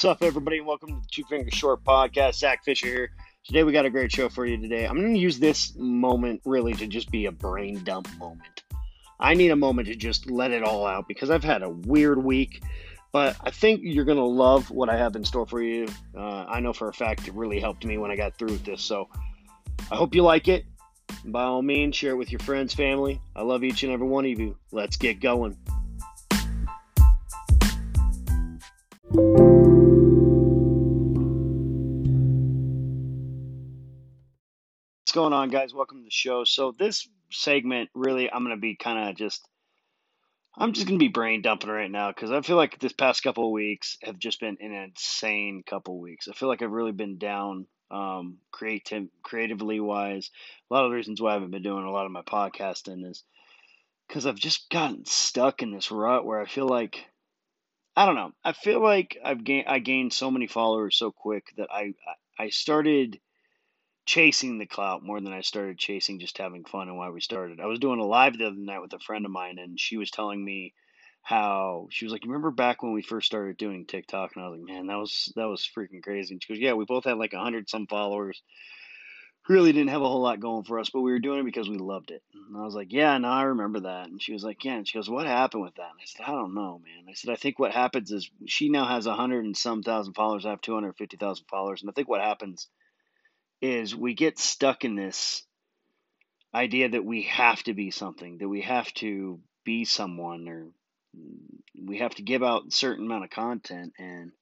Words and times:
What's 0.00 0.16
up, 0.16 0.22
everybody, 0.26 0.56
and 0.56 0.66
welcome 0.66 0.88
to 0.88 0.94
the 0.94 1.08
Two 1.10 1.24
Finger 1.24 1.50
Short 1.50 1.84
Podcast. 1.84 2.36
Zach 2.36 2.64
Fisher 2.64 2.86
here. 2.86 3.10
Today, 3.44 3.64
we 3.64 3.72
got 3.72 3.84
a 3.84 3.90
great 3.90 4.10
show 4.10 4.30
for 4.30 4.46
you 4.46 4.56
today. 4.56 4.86
I'm 4.86 4.98
going 4.98 5.12
to 5.12 5.20
use 5.20 5.38
this 5.38 5.74
moment 5.76 6.40
really 6.46 6.72
to 6.72 6.86
just 6.86 7.10
be 7.10 7.26
a 7.26 7.30
brain 7.30 7.84
dump 7.84 8.08
moment. 8.16 8.62
I 9.20 9.34
need 9.34 9.50
a 9.50 9.56
moment 9.56 9.88
to 9.88 9.94
just 9.94 10.30
let 10.30 10.52
it 10.52 10.62
all 10.62 10.86
out 10.86 11.06
because 11.06 11.28
I've 11.28 11.44
had 11.44 11.62
a 11.62 11.68
weird 11.68 12.16
week, 12.16 12.62
but 13.12 13.36
I 13.42 13.50
think 13.50 13.82
you're 13.84 14.06
going 14.06 14.16
to 14.16 14.24
love 14.24 14.70
what 14.70 14.88
I 14.88 14.96
have 14.96 15.16
in 15.16 15.24
store 15.26 15.44
for 15.44 15.60
you. 15.60 15.86
Uh, 16.16 16.46
I 16.48 16.60
know 16.60 16.72
for 16.72 16.88
a 16.88 16.94
fact 16.94 17.28
it 17.28 17.34
really 17.34 17.60
helped 17.60 17.84
me 17.84 17.98
when 17.98 18.10
I 18.10 18.16
got 18.16 18.38
through 18.38 18.52
with 18.52 18.64
this, 18.64 18.80
so 18.80 19.10
I 19.90 19.96
hope 19.96 20.14
you 20.14 20.22
like 20.22 20.48
it. 20.48 20.64
By 21.26 21.42
all 21.42 21.60
means, 21.60 21.94
share 21.94 22.12
it 22.12 22.16
with 22.16 22.32
your 22.32 22.40
friends, 22.40 22.72
family. 22.72 23.20
I 23.36 23.42
love 23.42 23.64
each 23.64 23.82
and 23.82 23.92
every 23.92 24.06
one 24.06 24.24
of 24.24 24.40
you. 24.40 24.56
Let's 24.72 24.96
get 24.96 25.20
going. 25.20 25.58
What's 35.10 35.16
going 35.16 35.32
on, 35.32 35.48
guys? 35.48 35.74
Welcome 35.74 35.98
to 35.98 36.04
the 36.04 36.10
show. 36.12 36.44
So, 36.44 36.70
this 36.70 37.08
segment 37.32 37.90
really, 37.96 38.30
I'm 38.30 38.44
going 38.44 38.54
to 38.54 38.60
be 38.60 38.76
kind 38.76 39.08
of 39.08 39.16
just, 39.16 39.44
I'm 40.56 40.72
just 40.72 40.86
going 40.86 41.00
to 41.00 41.04
be 41.04 41.08
brain 41.10 41.42
dumping 41.42 41.68
right 41.68 41.90
now 41.90 42.12
because 42.12 42.30
I 42.30 42.42
feel 42.42 42.54
like 42.54 42.78
this 42.78 42.92
past 42.92 43.24
couple 43.24 43.44
of 43.44 43.50
weeks 43.50 43.98
have 44.04 44.20
just 44.20 44.38
been 44.38 44.58
an 44.60 44.72
insane 44.72 45.64
couple 45.68 45.94
of 45.94 46.00
weeks. 46.00 46.28
I 46.28 46.32
feel 46.32 46.48
like 46.48 46.62
I've 46.62 46.70
really 46.70 46.92
been 46.92 47.18
down 47.18 47.66
um, 47.90 48.36
creative, 48.52 49.08
creatively 49.24 49.80
wise. 49.80 50.30
A 50.70 50.74
lot 50.74 50.84
of 50.84 50.92
the 50.92 50.94
reasons 50.94 51.20
why 51.20 51.30
I 51.30 51.34
haven't 51.34 51.50
been 51.50 51.64
doing 51.64 51.86
a 51.86 51.90
lot 51.90 52.06
of 52.06 52.12
my 52.12 52.22
podcasting 52.22 53.04
is 53.10 53.24
because 54.06 54.26
I've 54.26 54.36
just 54.36 54.70
gotten 54.70 55.06
stuck 55.06 55.60
in 55.60 55.72
this 55.72 55.90
rut 55.90 56.24
where 56.24 56.40
I 56.40 56.46
feel 56.46 56.68
like, 56.68 57.04
I 57.96 58.06
don't 58.06 58.14
know, 58.14 58.30
I 58.44 58.52
feel 58.52 58.80
like 58.80 59.18
I've 59.24 59.42
gained, 59.42 59.66
I 59.66 59.80
gained 59.80 60.12
so 60.12 60.30
many 60.30 60.46
followers 60.46 60.96
so 60.96 61.10
quick 61.10 61.46
that 61.56 61.66
I, 61.68 61.94
I 62.38 62.50
started 62.50 63.18
chasing 64.06 64.58
the 64.58 64.66
clout 64.66 65.02
more 65.02 65.20
than 65.20 65.32
I 65.32 65.42
started 65.42 65.78
chasing 65.78 66.18
just 66.18 66.38
having 66.38 66.64
fun 66.64 66.88
and 66.88 66.96
why 66.96 67.10
we 67.10 67.20
started. 67.20 67.60
I 67.60 67.66
was 67.66 67.78
doing 67.78 68.00
a 68.00 68.04
live 68.04 68.36
the 68.36 68.46
other 68.46 68.56
night 68.56 68.80
with 68.80 68.92
a 68.92 68.98
friend 68.98 69.24
of 69.24 69.30
mine, 69.30 69.58
and 69.58 69.78
she 69.78 69.96
was 69.96 70.10
telling 70.10 70.44
me 70.44 70.74
how 71.22 71.86
she 71.90 72.04
was 72.04 72.12
like, 72.12 72.24
"Remember 72.24 72.50
back 72.50 72.82
when 72.82 72.92
we 72.92 73.02
first 73.02 73.26
started 73.26 73.56
doing 73.56 73.86
TikTok?" 73.86 74.34
And 74.34 74.44
I 74.44 74.48
was 74.48 74.58
like, 74.58 74.66
"Man, 74.66 74.86
that 74.86 74.98
was 74.98 75.32
that 75.36 75.48
was 75.48 75.68
freaking 75.76 76.02
crazy." 76.02 76.34
And 76.34 76.42
she 76.42 76.52
goes, 76.52 76.60
"Yeah, 76.60 76.72
we 76.72 76.84
both 76.86 77.04
had 77.04 77.18
like 77.18 77.34
a 77.34 77.40
hundred 77.40 77.68
some 77.68 77.86
followers. 77.86 78.42
Really 79.48 79.72
didn't 79.72 79.90
have 79.90 80.02
a 80.02 80.08
whole 80.08 80.22
lot 80.22 80.40
going 80.40 80.64
for 80.64 80.78
us, 80.78 80.90
but 80.90 81.00
we 81.00 81.10
were 81.10 81.18
doing 81.18 81.40
it 81.40 81.44
because 81.44 81.68
we 81.68 81.76
loved 81.76 82.10
it." 82.10 82.22
And 82.32 82.56
I 82.56 82.64
was 82.64 82.74
like, 82.74 82.92
"Yeah, 82.92 83.16
no, 83.18 83.28
I 83.28 83.42
remember 83.42 83.80
that." 83.80 84.08
And 84.08 84.20
she 84.20 84.32
was 84.32 84.42
like, 84.42 84.64
"Yeah." 84.64 84.76
And 84.76 84.88
she 84.88 84.96
goes, 84.98 85.10
"What 85.10 85.26
happened 85.26 85.62
with 85.62 85.74
that?" 85.74 85.90
And 85.90 86.00
I 86.00 86.04
said, 86.06 86.24
"I 86.26 86.32
don't 86.32 86.54
know, 86.54 86.80
man." 86.84 87.04
I 87.08 87.12
said, 87.12 87.30
"I 87.30 87.36
think 87.36 87.58
what 87.58 87.72
happens 87.72 88.10
is 88.10 88.30
she 88.46 88.70
now 88.70 88.86
has 88.86 89.06
a 89.06 89.14
hundred 89.14 89.44
and 89.44 89.56
some 89.56 89.82
thousand 89.82 90.14
followers. 90.14 90.46
I 90.46 90.50
have 90.50 90.62
two 90.62 90.74
hundred 90.74 90.96
fifty 90.96 91.16
thousand 91.16 91.46
followers, 91.50 91.82
and 91.82 91.90
I 91.90 91.92
think 91.92 92.08
what 92.08 92.22
happens." 92.22 92.68
Is 93.60 93.94
we 93.94 94.14
get 94.14 94.38
stuck 94.38 94.84
in 94.84 94.96
this 94.96 95.42
idea 96.54 96.88
that 96.88 97.04
we 97.04 97.22
have 97.22 97.62
to 97.64 97.74
be 97.74 97.90
something, 97.90 98.38
that 98.38 98.48
we 98.48 98.62
have 98.62 98.92
to 98.94 99.40
be 99.64 99.84
someone, 99.84 100.48
or 100.48 100.66
we 101.80 101.98
have 101.98 102.14
to 102.16 102.22
give 102.22 102.42
out 102.42 102.68
a 102.68 102.70
certain 102.70 103.06
amount 103.06 103.24
of 103.24 103.30
content. 103.30 103.92
And 103.98 104.32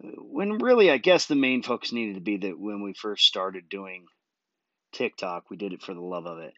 when 0.00 0.58
really, 0.58 0.90
I 0.90 0.98
guess 0.98 1.26
the 1.26 1.34
main 1.34 1.62
focus 1.62 1.92
needed 1.92 2.14
to 2.14 2.20
be 2.20 2.36
that 2.38 2.58
when 2.58 2.82
we 2.82 2.94
first 2.94 3.26
started 3.26 3.68
doing 3.68 4.06
TikTok, 4.92 5.50
we 5.50 5.56
did 5.56 5.72
it 5.72 5.82
for 5.82 5.94
the 5.94 6.00
love 6.00 6.26
of 6.26 6.38
it. 6.38 6.54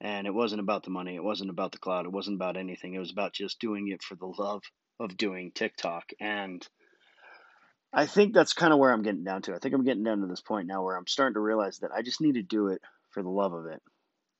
And 0.00 0.26
it 0.26 0.34
wasn't 0.34 0.60
about 0.60 0.84
the 0.84 0.90
money, 0.90 1.16
it 1.16 1.24
wasn't 1.24 1.50
about 1.50 1.72
the 1.72 1.78
cloud, 1.78 2.06
it 2.06 2.12
wasn't 2.12 2.36
about 2.36 2.56
anything. 2.56 2.94
It 2.94 3.00
was 3.00 3.10
about 3.10 3.32
just 3.32 3.58
doing 3.58 3.88
it 3.88 4.02
for 4.02 4.14
the 4.14 4.32
love 4.38 4.62
of 5.00 5.16
doing 5.16 5.50
TikTok. 5.52 6.10
And 6.20 6.66
I 7.92 8.06
think 8.06 8.34
that's 8.34 8.52
kind 8.52 8.72
of 8.72 8.78
where 8.78 8.92
I'm 8.92 9.02
getting 9.02 9.24
down 9.24 9.42
to. 9.42 9.54
I 9.54 9.58
think 9.58 9.74
I'm 9.74 9.84
getting 9.84 10.04
down 10.04 10.20
to 10.20 10.26
this 10.26 10.42
point 10.42 10.66
now 10.66 10.82
where 10.82 10.96
I'm 10.96 11.06
starting 11.06 11.34
to 11.34 11.40
realize 11.40 11.78
that 11.78 11.92
I 11.92 12.02
just 12.02 12.20
need 12.20 12.34
to 12.34 12.42
do 12.42 12.68
it 12.68 12.82
for 13.10 13.22
the 13.22 13.30
love 13.30 13.54
of 13.54 13.66
it. 13.66 13.82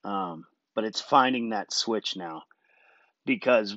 Um, 0.05 0.45
but 0.75 0.85
it's 0.85 1.01
finding 1.01 1.51
that 1.51 1.73
switch 1.73 2.17
now 2.17 2.43
because 3.25 3.75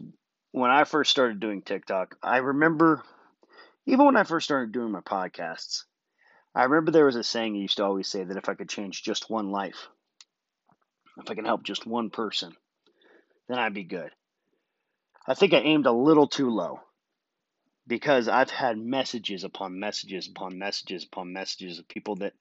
when 0.51 0.71
I 0.71 0.83
first 0.83 1.09
started 1.09 1.39
doing 1.39 1.61
TikTok, 1.61 2.17
I 2.21 2.37
remember 2.37 3.01
even 3.85 4.05
when 4.05 4.17
I 4.17 4.23
first 4.23 4.45
started 4.45 4.71
doing 4.71 4.91
my 4.91 5.01
podcasts, 5.01 5.83
I 6.53 6.63
remember 6.63 6.91
there 6.91 7.05
was 7.05 7.15
a 7.15 7.23
saying 7.23 7.55
I 7.55 7.59
used 7.59 7.77
to 7.77 7.85
always 7.85 8.07
say 8.07 8.23
that 8.23 8.37
if 8.37 8.49
I 8.49 8.55
could 8.55 8.69
change 8.69 9.03
just 9.03 9.29
one 9.29 9.51
life, 9.51 9.87
if 11.17 11.31
I 11.31 11.35
can 11.35 11.45
help 11.45 11.63
just 11.63 11.87
one 11.87 12.09
person, 12.09 12.53
then 13.47 13.57
I'd 13.57 13.73
be 13.73 13.83
good. 13.83 14.11
I 15.27 15.33
think 15.33 15.53
I 15.53 15.59
aimed 15.59 15.85
a 15.85 15.91
little 15.91 16.27
too 16.27 16.49
low 16.49 16.81
because 17.91 18.29
I've 18.29 18.49
had 18.49 18.77
messages 18.77 19.43
upon 19.43 19.77
messages 19.77 20.25
upon 20.25 20.57
messages 20.57 21.03
upon 21.03 21.33
messages 21.33 21.77
of 21.77 21.89
people 21.89 22.15
that 22.15 22.31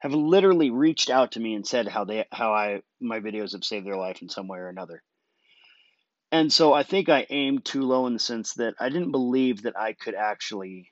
have 0.00 0.12
literally 0.12 0.70
reached 0.70 1.08
out 1.08 1.30
to 1.32 1.40
me 1.40 1.54
and 1.54 1.64
said 1.64 1.86
how 1.86 2.04
they 2.04 2.26
how 2.32 2.52
I 2.52 2.82
my 3.00 3.20
videos 3.20 3.52
have 3.52 3.62
saved 3.62 3.86
their 3.86 3.96
life 3.96 4.22
in 4.22 4.28
some 4.28 4.48
way 4.48 4.58
or 4.58 4.66
another. 4.68 5.04
And 6.32 6.52
so 6.52 6.72
I 6.72 6.82
think 6.82 7.08
I 7.08 7.28
aimed 7.30 7.64
too 7.64 7.82
low 7.82 8.08
in 8.08 8.14
the 8.14 8.18
sense 8.18 8.54
that 8.54 8.74
I 8.80 8.88
didn't 8.88 9.12
believe 9.12 9.62
that 9.62 9.78
I 9.78 9.92
could 9.92 10.16
actually 10.16 10.90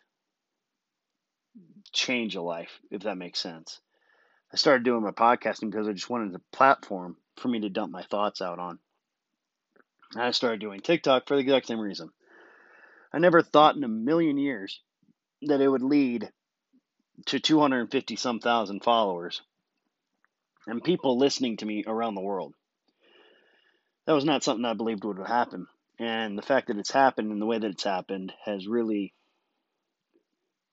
change 1.92 2.36
a 2.36 2.42
life, 2.42 2.78
if 2.92 3.02
that 3.02 3.18
makes 3.18 3.40
sense. 3.40 3.80
I 4.52 4.56
started 4.56 4.84
doing 4.84 5.02
my 5.02 5.10
podcasting 5.10 5.72
because 5.72 5.88
I 5.88 5.94
just 5.94 6.08
wanted 6.10 6.32
a 6.36 6.56
platform 6.56 7.16
for 7.38 7.48
me 7.48 7.58
to 7.62 7.68
dump 7.68 7.90
my 7.90 8.04
thoughts 8.04 8.40
out 8.40 8.60
on. 8.60 8.78
And 10.12 10.22
I 10.22 10.30
started 10.30 10.60
doing 10.60 10.80
TikTok 10.80 11.26
for 11.26 11.34
the 11.34 11.42
exact 11.42 11.66
same 11.66 11.80
reason. 11.80 12.12
I 13.12 13.18
never 13.18 13.42
thought 13.42 13.76
in 13.76 13.84
a 13.84 13.88
million 13.88 14.38
years 14.38 14.80
that 15.42 15.60
it 15.60 15.68
would 15.68 15.82
lead 15.82 16.30
to 17.26 17.40
250 17.40 18.16
some 18.16 18.40
thousand 18.40 18.82
followers 18.82 19.42
and 20.66 20.82
people 20.82 21.18
listening 21.18 21.56
to 21.58 21.66
me 21.66 21.84
around 21.86 22.14
the 22.14 22.20
world. 22.20 22.54
That 24.06 24.14
was 24.14 24.24
not 24.24 24.42
something 24.42 24.64
I 24.64 24.74
believed 24.74 25.04
would 25.04 25.18
happen. 25.26 25.66
And 25.98 26.36
the 26.36 26.42
fact 26.42 26.68
that 26.68 26.78
it's 26.78 26.90
happened 26.90 27.30
and 27.30 27.40
the 27.40 27.46
way 27.46 27.58
that 27.58 27.70
it's 27.70 27.84
happened 27.84 28.32
has 28.44 28.66
really 28.66 29.12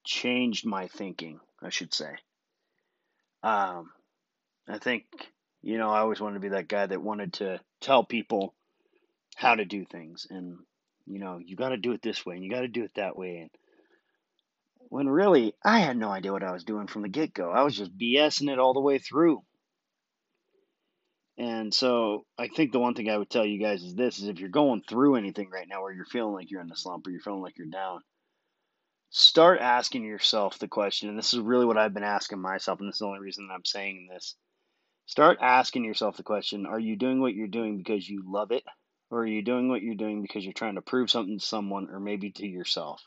changed 0.06 0.66
my 0.66 0.88
thinking, 0.88 1.40
I 1.62 1.70
should 1.70 1.94
say. 1.94 2.16
Um, 3.44 3.92
I 4.68 4.80
think, 4.80 5.06
you 5.62 5.78
know, 5.78 5.90
I 5.90 6.00
always 6.00 6.20
wanted 6.20 6.36
to 6.36 6.40
be 6.40 6.50
that 6.50 6.70
guy 6.70 6.86
that 6.86 7.02
wanted 7.02 7.34
to 7.34 7.60
tell 7.82 8.04
people 8.04 8.54
how 9.36 9.56
to 9.56 9.66
do 9.66 9.86
things. 9.86 10.28
And 10.30 10.60
you 11.08 11.20
know, 11.20 11.40
you 11.44 11.56
got 11.56 11.70
to 11.70 11.78
do 11.78 11.94
it 11.94 12.02
this 12.02 12.26
way 12.26 12.36
and 12.36 12.44
you 12.44 12.52
got 12.52 12.62
to 12.62 12.68
do 12.68 12.84
it 12.84 12.92
that 12.96 13.18
way. 13.18 13.38
And 13.38 13.50
when 14.90 15.08
really, 15.08 15.54
I 15.64 15.80
had 15.80 15.98
no 15.98 16.10
idea 16.10 16.32
what 16.32 16.44
I 16.44 16.52
was 16.52 16.64
doing 16.64 16.88
from 16.88 17.02
the 17.02 17.10
get 17.10 17.34
go. 17.34 17.52
I 17.52 17.64
was 17.64 17.76
just 17.76 17.98
BSing 17.98 18.52
it 18.52 18.60
all 18.60 18.74
the 18.74 18.82
way 18.82 18.98
through. 18.98 19.44
And 21.38 21.74
so 21.74 22.26
I 22.38 22.48
think 22.48 22.72
the 22.72 22.80
one 22.80 22.96
thing 22.96 23.10
I 23.10 23.18
would 23.18 23.30
tell 23.30 23.46
you 23.46 23.60
guys 23.60 23.84
is 23.84 23.94
this 23.94 24.20
is 24.20 24.28
if 24.28 24.40
you're 24.40 24.50
going 24.50 24.82
through 24.88 25.16
anything 25.16 25.50
right 25.52 25.68
now 25.70 25.84
where 25.84 25.94
you're 25.94 26.06
feeling 26.06 26.34
like 26.34 26.50
you're 26.50 26.62
in 26.62 26.72
a 26.72 26.76
slump 26.76 27.06
or 27.06 27.12
you're 27.12 27.22
feeling 27.22 27.42
like 27.42 27.58
you're 27.58 27.68
down, 27.68 28.02
start 29.12 29.60
asking 29.62 30.04
yourself 30.04 30.58
the 30.58 30.68
question, 30.68 31.10
and 31.10 31.18
this 31.18 31.34
is 31.34 31.40
really 31.40 31.66
what 31.66 31.78
I've 31.78 31.94
been 31.94 32.04
asking 32.04 32.42
myself, 32.42 32.80
and 32.80 32.88
this 32.88 32.96
is 32.96 33.00
the 33.00 33.06
only 33.06 33.20
reason 33.20 33.48
that 33.48 33.54
I'm 33.54 33.66
saying 33.66 34.08
this. 34.12 34.36
Start 35.06 35.38
asking 35.40 35.86
yourself 35.86 36.18
the 36.18 36.24
question, 36.24 36.66
are 36.66 36.80
you 36.80 36.96
doing 36.96 37.22
what 37.22 37.36
you're 37.36 37.48
doing 37.48 37.78
because 37.78 38.10
you 38.10 38.24
love 38.26 38.52
it 38.52 38.64
or 39.10 39.20
are 39.20 39.28
you 39.28 39.42
doing 39.42 39.70
what 39.70 39.82
you're 39.82 39.96
doing 39.96 40.22
because 40.22 40.44
you're 40.44 40.54
trying 40.54 40.76
to 40.76 40.82
prove 40.82 41.10
something 41.10 41.40
to 41.40 41.46
someone 41.46 41.90
or 41.92 42.00
maybe 42.00 42.32
to 42.32 42.48
yourself? 42.48 43.02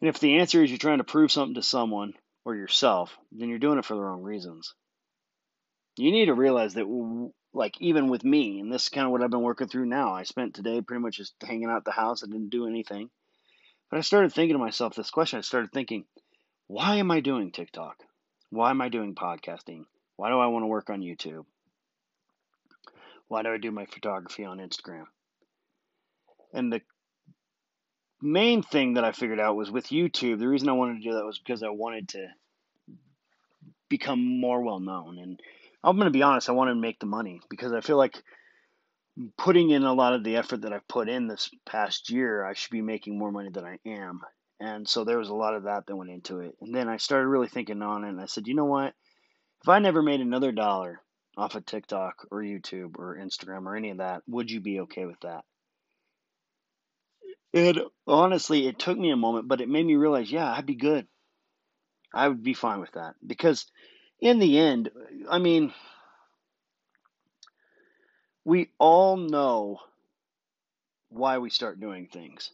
And 0.00 0.08
if 0.08 0.20
the 0.20 0.38
answer 0.38 0.62
is 0.62 0.70
you're 0.70 0.78
trying 0.78 0.98
to 0.98 1.04
prove 1.04 1.32
something 1.32 1.54
to 1.54 1.62
someone 1.62 2.14
or 2.44 2.54
yourself, 2.54 3.16
then 3.32 3.48
you're 3.48 3.58
doing 3.58 3.78
it 3.78 3.84
for 3.84 3.94
the 3.94 4.00
wrong 4.00 4.22
reasons. 4.22 4.74
You 5.96 6.12
need 6.12 6.26
to 6.26 6.34
realize 6.34 6.74
that, 6.74 7.32
like, 7.52 7.74
even 7.80 8.08
with 8.08 8.22
me, 8.22 8.60
and 8.60 8.72
this 8.72 8.84
is 8.84 8.88
kind 8.88 9.06
of 9.06 9.10
what 9.10 9.22
I've 9.22 9.30
been 9.30 9.42
working 9.42 9.66
through 9.66 9.86
now. 9.86 10.14
I 10.14 10.22
spent 10.22 10.54
today 10.54 10.80
pretty 10.80 11.02
much 11.02 11.16
just 11.16 11.34
hanging 11.42 11.68
out 11.68 11.84
the 11.84 11.90
house. 11.90 12.22
I 12.22 12.26
didn't 12.26 12.50
do 12.50 12.68
anything. 12.68 13.10
But 13.90 13.98
I 13.98 14.02
started 14.02 14.32
thinking 14.32 14.54
to 14.54 14.62
myself 14.62 14.94
this 14.94 15.10
question. 15.10 15.38
I 15.38 15.42
started 15.42 15.72
thinking, 15.72 16.04
why 16.68 16.96
am 16.96 17.10
I 17.10 17.20
doing 17.20 17.50
TikTok? 17.50 17.96
Why 18.50 18.70
am 18.70 18.80
I 18.80 18.90
doing 18.90 19.16
podcasting? 19.16 19.86
Why 20.16 20.28
do 20.30 20.38
I 20.38 20.46
want 20.46 20.62
to 20.62 20.68
work 20.68 20.90
on 20.90 21.00
YouTube? 21.00 21.44
Why 23.28 23.42
do 23.42 23.50
I 23.50 23.58
do 23.58 23.70
my 23.70 23.86
photography 23.86 24.44
on 24.44 24.58
Instagram? 24.58 25.04
And 26.52 26.72
the 26.72 26.80
main 28.20 28.62
thing 28.62 28.94
that 28.94 29.04
I 29.04 29.12
figured 29.12 29.40
out 29.40 29.56
was 29.56 29.70
with 29.70 29.88
YouTube, 29.88 30.38
the 30.38 30.48
reason 30.48 30.68
I 30.68 30.72
wanted 30.72 31.02
to 31.02 31.08
do 31.08 31.14
that 31.14 31.24
was 31.24 31.38
because 31.38 31.62
I 31.62 31.68
wanted 31.68 32.08
to 32.10 32.26
become 33.88 34.40
more 34.40 34.62
well 34.62 34.80
known. 34.80 35.18
And 35.18 35.40
I'm 35.84 35.96
going 35.96 36.06
to 36.06 36.18
be 36.18 36.22
honest, 36.22 36.48
I 36.48 36.52
wanted 36.52 36.74
to 36.74 36.80
make 36.80 36.98
the 36.98 37.06
money 37.06 37.40
because 37.48 37.72
I 37.72 37.80
feel 37.80 37.96
like 37.96 38.22
putting 39.36 39.70
in 39.70 39.84
a 39.84 39.92
lot 39.92 40.14
of 40.14 40.24
the 40.24 40.36
effort 40.36 40.62
that 40.62 40.72
I've 40.72 40.88
put 40.88 41.08
in 41.08 41.26
this 41.26 41.50
past 41.66 42.10
year, 42.10 42.44
I 42.44 42.54
should 42.54 42.70
be 42.70 42.82
making 42.82 43.18
more 43.18 43.32
money 43.32 43.50
than 43.50 43.64
I 43.64 43.78
am. 43.86 44.20
And 44.60 44.88
so 44.88 45.04
there 45.04 45.18
was 45.18 45.28
a 45.28 45.34
lot 45.34 45.54
of 45.54 45.64
that 45.64 45.86
that 45.86 45.96
went 45.96 46.10
into 46.10 46.40
it. 46.40 46.56
And 46.60 46.74
then 46.74 46.88
I 46.88 46.96
started 46.96 47.28
really 47.28 47.48
thinking 47.48 47.82
on 47.82 48.04
it 48.04 48.08
and 48.08 48.20
I 48.20 48.26
said, 48.26 48.48
you 48.48 48.54
know 48.54 48.64
what? 48.64 48.94
If 49.62 49.68
I 49.68 49.78
never 49.78 50.02
made 50.02 50.20
another 50.20 50.52
dollar 50.52 51.00
off 51.38 51.54
of 51.54 51.64
TikTok 51.64 52.26
or 52.30 52.42
YouTube 52.42 52.98
or 52.98 53.16
Instagram 53.16 53.66
or 53.66 53.76
any 53.76 53.90
of 53.90 53.98
that, 53.98 54.22
would 54.26 54.50
you 54.50 54.60
be 54.60 54.80
okay 54.80 55.06
with 55.06 55.20
that? 55.20 55.44
And 57.54 57.80
honestly, 58.06 58.66
it 58.66 58.78
took 58.78 58.98
me 58.98 59.10
a 59.10 59.16
moment, 59.16 59.48
but 59.48 59.60
it 59.60 59.68
made 59.68 59.86
me 59.86 59.94
realize, 59.94 60.30
yeah, 60.30 60.52
I'd 60.52 60.66
be 60.66 60.74
good. 60.74 61.06
I 62.12 62.26
would 62.28 62.42
be 62.42 62.54
fine 62.54 62.80
with 62.80 62.92
that 62.92 63.14
because 63.24 63.66
in 64.20 64.38
the 64.38 64.58
end, 64.58 64.90
I 65.30 65.38
mean, 65.38 65.72
we 68.44 68.70
all 68.78 69.16
know 69.16 69.78
why 71.10 71.38
we 71.38 71.50
start 71.50 71.80
doing 71.80 72.08
things. 72.08 72.50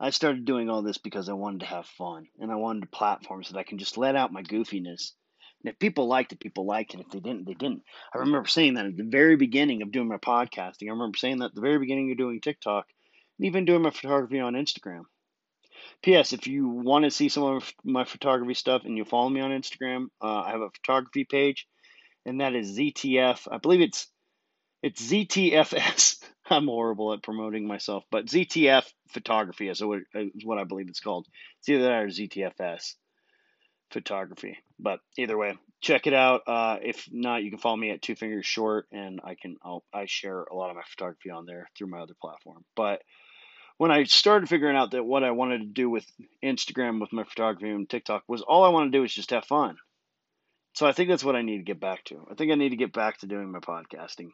I 0.00 0.10
started 0.10 0.44
doing 0.44 0.70
all 0.70 0.82
this 0.82 0.98
because 0.98 1.28
I 1.28 1.34
wanted 1.34 1.60
to 1.60 1.66
have 1.66 1.86
fun 1.86 2.26
and 2.40 2.50
I 2.50 2.56
wanted 2.56 2.90
platforms 2.90 3.50
that 3.50 3.58
I 3.58 3.62
can 3.62 3.78
just 3.78 3.98
let 3.98 4.16
out 4.16 4.32
my 4.32 4.42
goofiness. 4.42 5.12
And 5.62 5.72
if 5.72 5.78
people 5.78 6.06
liked 6.06 6.32
it, 6.32 6.40
people 6.40 6.64
liked 6.64 6.94
it. 6.94 7.00
If 7.00 7.10
they 7.10 7.20
didn't, 7.20 7.46
they 7.46 7.54
didn't. 7.54 7.82
I 8.14 8.18
remember 8.18 8.48
saying 8.48 8.74
that 8.74 8.86
at 8.86 8.96
the 8.96 9.04
very 9.04 9.36
beginning 9.36 9.82
of 9.82 9.92
doing 9.92 10.08
my 10.08 10.16
podcasting. 10.16 10.88
I 10.88 10.92
remember 10.92 11.18
saying 11.18 11.38
that 11.38 11.46
at 11.46 11.54
the 11.54 11.60
very 11.60 11.78
beginning 11.78 12.10
of 12.10 12.18
doing 12.18 12.40
TikTok 12.40 12.86
and 13.38 13.46
even 13.46 13.66
doing 13.66 13.82
my 13.82 13.90
photography 13.90 14.40
on 14.40 14.54
Instagram. 14.54 15.02
P.S. 16.02 16.32
If 16.32 16.46
you 16.46 16.68
want 16.68 17.04
to 17.04 17.10
see 17.10 17.28
some 17.28 17.42
of 17.42 17.72
my 17.84 18.04
photography 18.04 18.54
stuff 18.54 18.82
and 18.84 18.96
you 18.96 19.04
follow 19.04 19.28
me 19.28 19.40
on 19.40 19.50
Instagram, 19.50 20.06
uh, 20.22 20.40
I 20.40 20.50
have 20.50 20.62
a 20.62 20.70
photography 20.70 21.24
page, 21.24 21.66
and 22.24 22.40
that 22.40 22.54
is 22.54 22.78
ZTF. 22.78 23.48
I 23.50 23.58
believe 23.58 23.82
it's 23.82 24.06
it's 24.82 25.10
ZTFS. 25.10 26.22
I'm 26.50 26.66
horrible 26.66 27.12
at 27.12 27.22
promoting 27.22 27.66
myself, 27.66 28.04
but 28.10 28.26
ZTF 28.26 28.84
Photography 29.10 29.68
is 29.68 29.82
what, 29.82 30.00
is 30.14 30.44
what 30.44 30.58
I 30.58 30.64
believe 30.64 30.88
it's 30.88 31.00
called. 31.00 31.26
It's 31.58 31.68
either 31.68 31.84
that 31.84 32.02
or 32.02 32.06
ZTFS 32.06 32.94
Photography. 33.92 34.58
But 34.82 35.00
either 35.18 35.36
way, 35.36 35.58
check 35.80 36.06
it 36.06 36.14
out. 36.14 36.42
Uh, 36.46 36.78
if 36.82 37.08
not, 37.12 37.42
you 37.42 37.50
can 37.50 37.58
follow 37.58 37.76
me 37.76 37.90
at 37.90 38.02
Two 38.02 38.14
Fingers 38.14 38.46
Short, 38.46 38.86
and 38.92 39.20
I 39.22 39.34
can 39.34 39.56
I'll, 39.62 39.84
I 39.92 40.06
share 40.06 40.42
a 40.42 40.54
lot 40.54 40.70
of 40.70 40.76
my 40.76 40.82
photography 40.88 41.30
on 41.30 41.44
there 41.46 41.68
through 41.76 41.88
my 41.88 42.00
other 42.00 42.14
platform. 42.20 42.64
But 42.74 43.02
when 43.76 43.90
I 43.90 44.04
started 44.04 44.48
figuring 44.48 44.76
out 44.76 44.90
that 44.92 45.04
what 45.04 45.24
I 45.24 45.30
wanted 45.30 45.58
to 45.60 45.66
do 45.66 45.88
with 45.88 46.06
Instagram, 46.44 47.00
with 47.00 47.12
my 47.12 47.24
photography 47.24 47.70
and 47.70 47.88
TikTok 47.88 48.24
was 48.28 48.42
all 48.42 48.64
I 48.64 48.68
want 48.68 48.92
to 48.92 48.98
do 48.98 49.04
is 49.04 49.14
just 49.14 49.30
have 49.30 49.44
fun. 49.44 49.76
So 50.74 50.86
I 50.86 50.92
think 50.92 51.08
that's 51.08 51.24
what 51.24 51.36
I 51.36 51.42
need 51.42 51.58
to 51.58 51.64
get 51.64 51.80
back 51.80 52.04
to. 52.04 52.26
I 52.30 52.34
think 52.34 52.52
I 52.52 52.56
need 52.56 52.70
to 52.70 52.76
get 52.76 52.92
back 52.92 53.18
to 53.18 53.26
doing 53.26 53.50
my 53.50 53.58
podcasting 53.60 54.30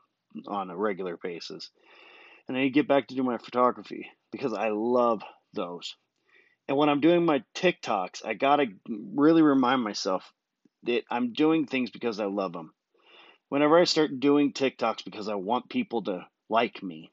on 0.47 0.71
a 0.71 0.77
regular 0.77 1.17
basis. 1.17 1.71
And 2.49 2.57
I 2.57 2.61
need 2.61 2.71
to 2.71 2.75
get 2.75 2.89
back 2.89 3.09
to 3.09 3.15
doing 3.15 3.27
my 3.27 3.39
photography 3.39 4.11
because 4.33 4.53
I 4.53 4.69
love 4.69 5.23
those. 5.55 5.97
And 6.69 6.77
when 6.77 6.89
I'm 6.89 7.01
doing 7.01 7.25
my 7.25 7.45
TikToks, 7.55 8.25
I 8.25 8.35
got 8.35 8.57
to 8.57 8.67
really 8.89 9.43
remind 9.43 9.83
myself 9.83 10.33
that 10.85 11.05
I'm 11.11 11.33
doing 11.33 11.67
things 11.67 11.91
because 11.91 12.19
I 12.19 12.27
love 12.27 12.53
them. 12.53 12.73
Whenever 13.49 13.79
I 13.79 13.85
start 13.85 14.19
doing 14.19 14.53
TikToks 14.53 15.05
because 15.05 15.29
I 15.29 15.37
want 15.37 15.69
people 15.69 16.03
to 16.05 16.27
like 16.49 16.83
me, 16.83 17.13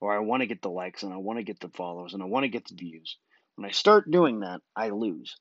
or 0.00 0.12
I 0.12 0.20
want 0.20 0.40
to 0.40 0.46
get 0.46 0.62
the 0.62 0.70
likes 0.70 1.02
and 1.02 1.12
I 1.12 1.18
want 1.18 1.38
to 1.38 1.44
get 1.44 1.60
the 1.60 1.68
follows 1.68 2.14
and 2.14 2.22
I 2.22 2.26
want 2.26 2.44
to 2.44 2.48
get 2.48 2.66
the 2.66 2.74
views, 2.74 3.16
when 3.54 3.68
I 3.68 3.72
start 3.72 4.10
doing 4.10 4.40
that, 4.40 4.60
I 4.74 4.88
lose. 4.88 5.36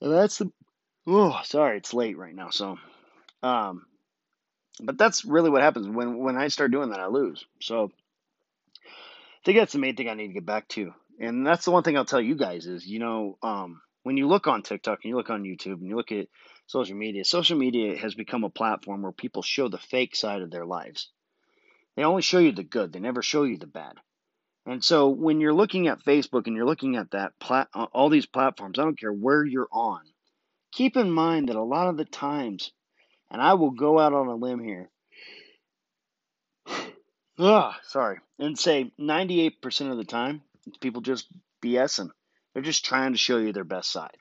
And 0.00 0.12
that's 0.12 0.38
the 0.38 0.52
oh, 1.06 1.40
sorry, 1.44 1.78
it's 1.78 1.94
late 1.94 2.16
right 2.16 2.34
now. 2.34 2.50
So, 2.50 2.78
um, 3.42 3.86
but 4.80 4.98
that's 4.98 5.24
really 5.24 5.50
what 5.50 5.62
happens 5.62 5.88
when 5.88 6.18
when 6.18 6.36
I 6.36 6.48
start 6.48 6.70
doing 6.70 6.90
that, 6.90 7.00
I 7.00 7.06
lose. 7.06 7.44
So, 7.60 7.90
I 8.84 9.44
think 9.44 9.58
that's 9.58 9.72
the 9.72 9.78
main 9.78 9.96
thing 9.96 10.08
I 10.08 10.14
need 10.14 10.28
to 10.28 10.34
get 10.34 10.46
back 10.46 10.68
to. 10.68 10.92
And 11.20 11.46
that's 11.46 11.66
the 11.66 11.70
one 11.70 11.82
thing 11.82 11.98
I'll 11.98 12.06
tell 12.06 12.20
you 12.20 12.34
guys 12.34 12.66
is, 12.66 12.86
you 12.86 12.98
know, 12.98 13.36
um, 13.42 13.82
when 14.04 14.16
you 14.16 14.26
look 14.26 14.46
on 14.46 14.62
TikTok 14.62 15.00
and 15.04 15.10
you 15.10 15.16
look 15.16 15.28
on 15.28 15.42
YouTube 15.42 15.74
and 15.74 15.86
you 15.86 15.94
look 15.94 16.12
at 16.12 16.28
social 16.66 16.96
media, 16.96 17.26
social 17.26 17.58
media 17.58 17.98
has 17.98 18.14
become 18.14 18.42
a 18.42 18.48
platform 18.50 19.02
where 19.02 19.12
people 19.12 19.42
show 19.42 19.68
the 19.68 19.76
fake 19.76 20.16
side 20.16 20.40
of 20.40 20.50
their 20.50 20.64
lives. 20.64 21.10
They 21.94 22.04
only 22.04 22.22
show 22.22 22.38
you 22.38 22.52
the 22.52 22.62
good, 22.62 22.92
they 22.92 23.00
never 23.00 23.20
show 23.20 23.42
you 23.42 23.58
the 23.58 23.66
bad. 23.66 23.94
And 24.64 24.82
so 24.82 25.10
when 25.10 25.40
you're 25.40 25.52
looking 25.52 25.88
at 25.88 26.04
Facebook 26.04 26.46
and 26.46 26.56
you're 26.56 26.66
looking 26.66 26.96
at 26.96 27.10
that 27.10 27.38
plat- 27.38 27.68
all 27.74 28.08
these 28.08 28.26
platforms, 28.26 28.78
I 28.78 28.84
don't 28.84 28.98
care 28.98 29.12
where 29.12 29.44
you're 29.44 29.68
on, 29.70 30.00
keep 30.72 30.96
in 30.96 31.10
mind 31.10 31.50
that 31.50 31.56
a 31.56 31.62
lot 31.62 31.88
of 31.88 31.98
the 31.98 32.06
times, 32.06 32.72
and 33.30 33.42
I 33.42 33.54
will 33.54 33.72
go 33.72 33.98
out 33.98 34.14
on 34.14 34.28
a 34.28 34.34
limb 34.34 34.62
here, 34.64 34.90
Ugh, 37.38 37.74
sorry, 37.82 38.20
and 38.38 38.58
say 38.58 38.90
98% 38.98 39.90
of 39.90 39.98
the 39.98 40.04
time, 40.04 40.42
people 40.78 41.02
just 41.02 41.26
BSing. 41.62 42.10
They're 42.52 42.62
just 42.62 42.84
trying 42.84 43.12
to 43.12 43.18
show 43.18 43.38
you 43.38 43.52
their 43.52 43.64
best 43.64 43.90
side. 43.90 44.16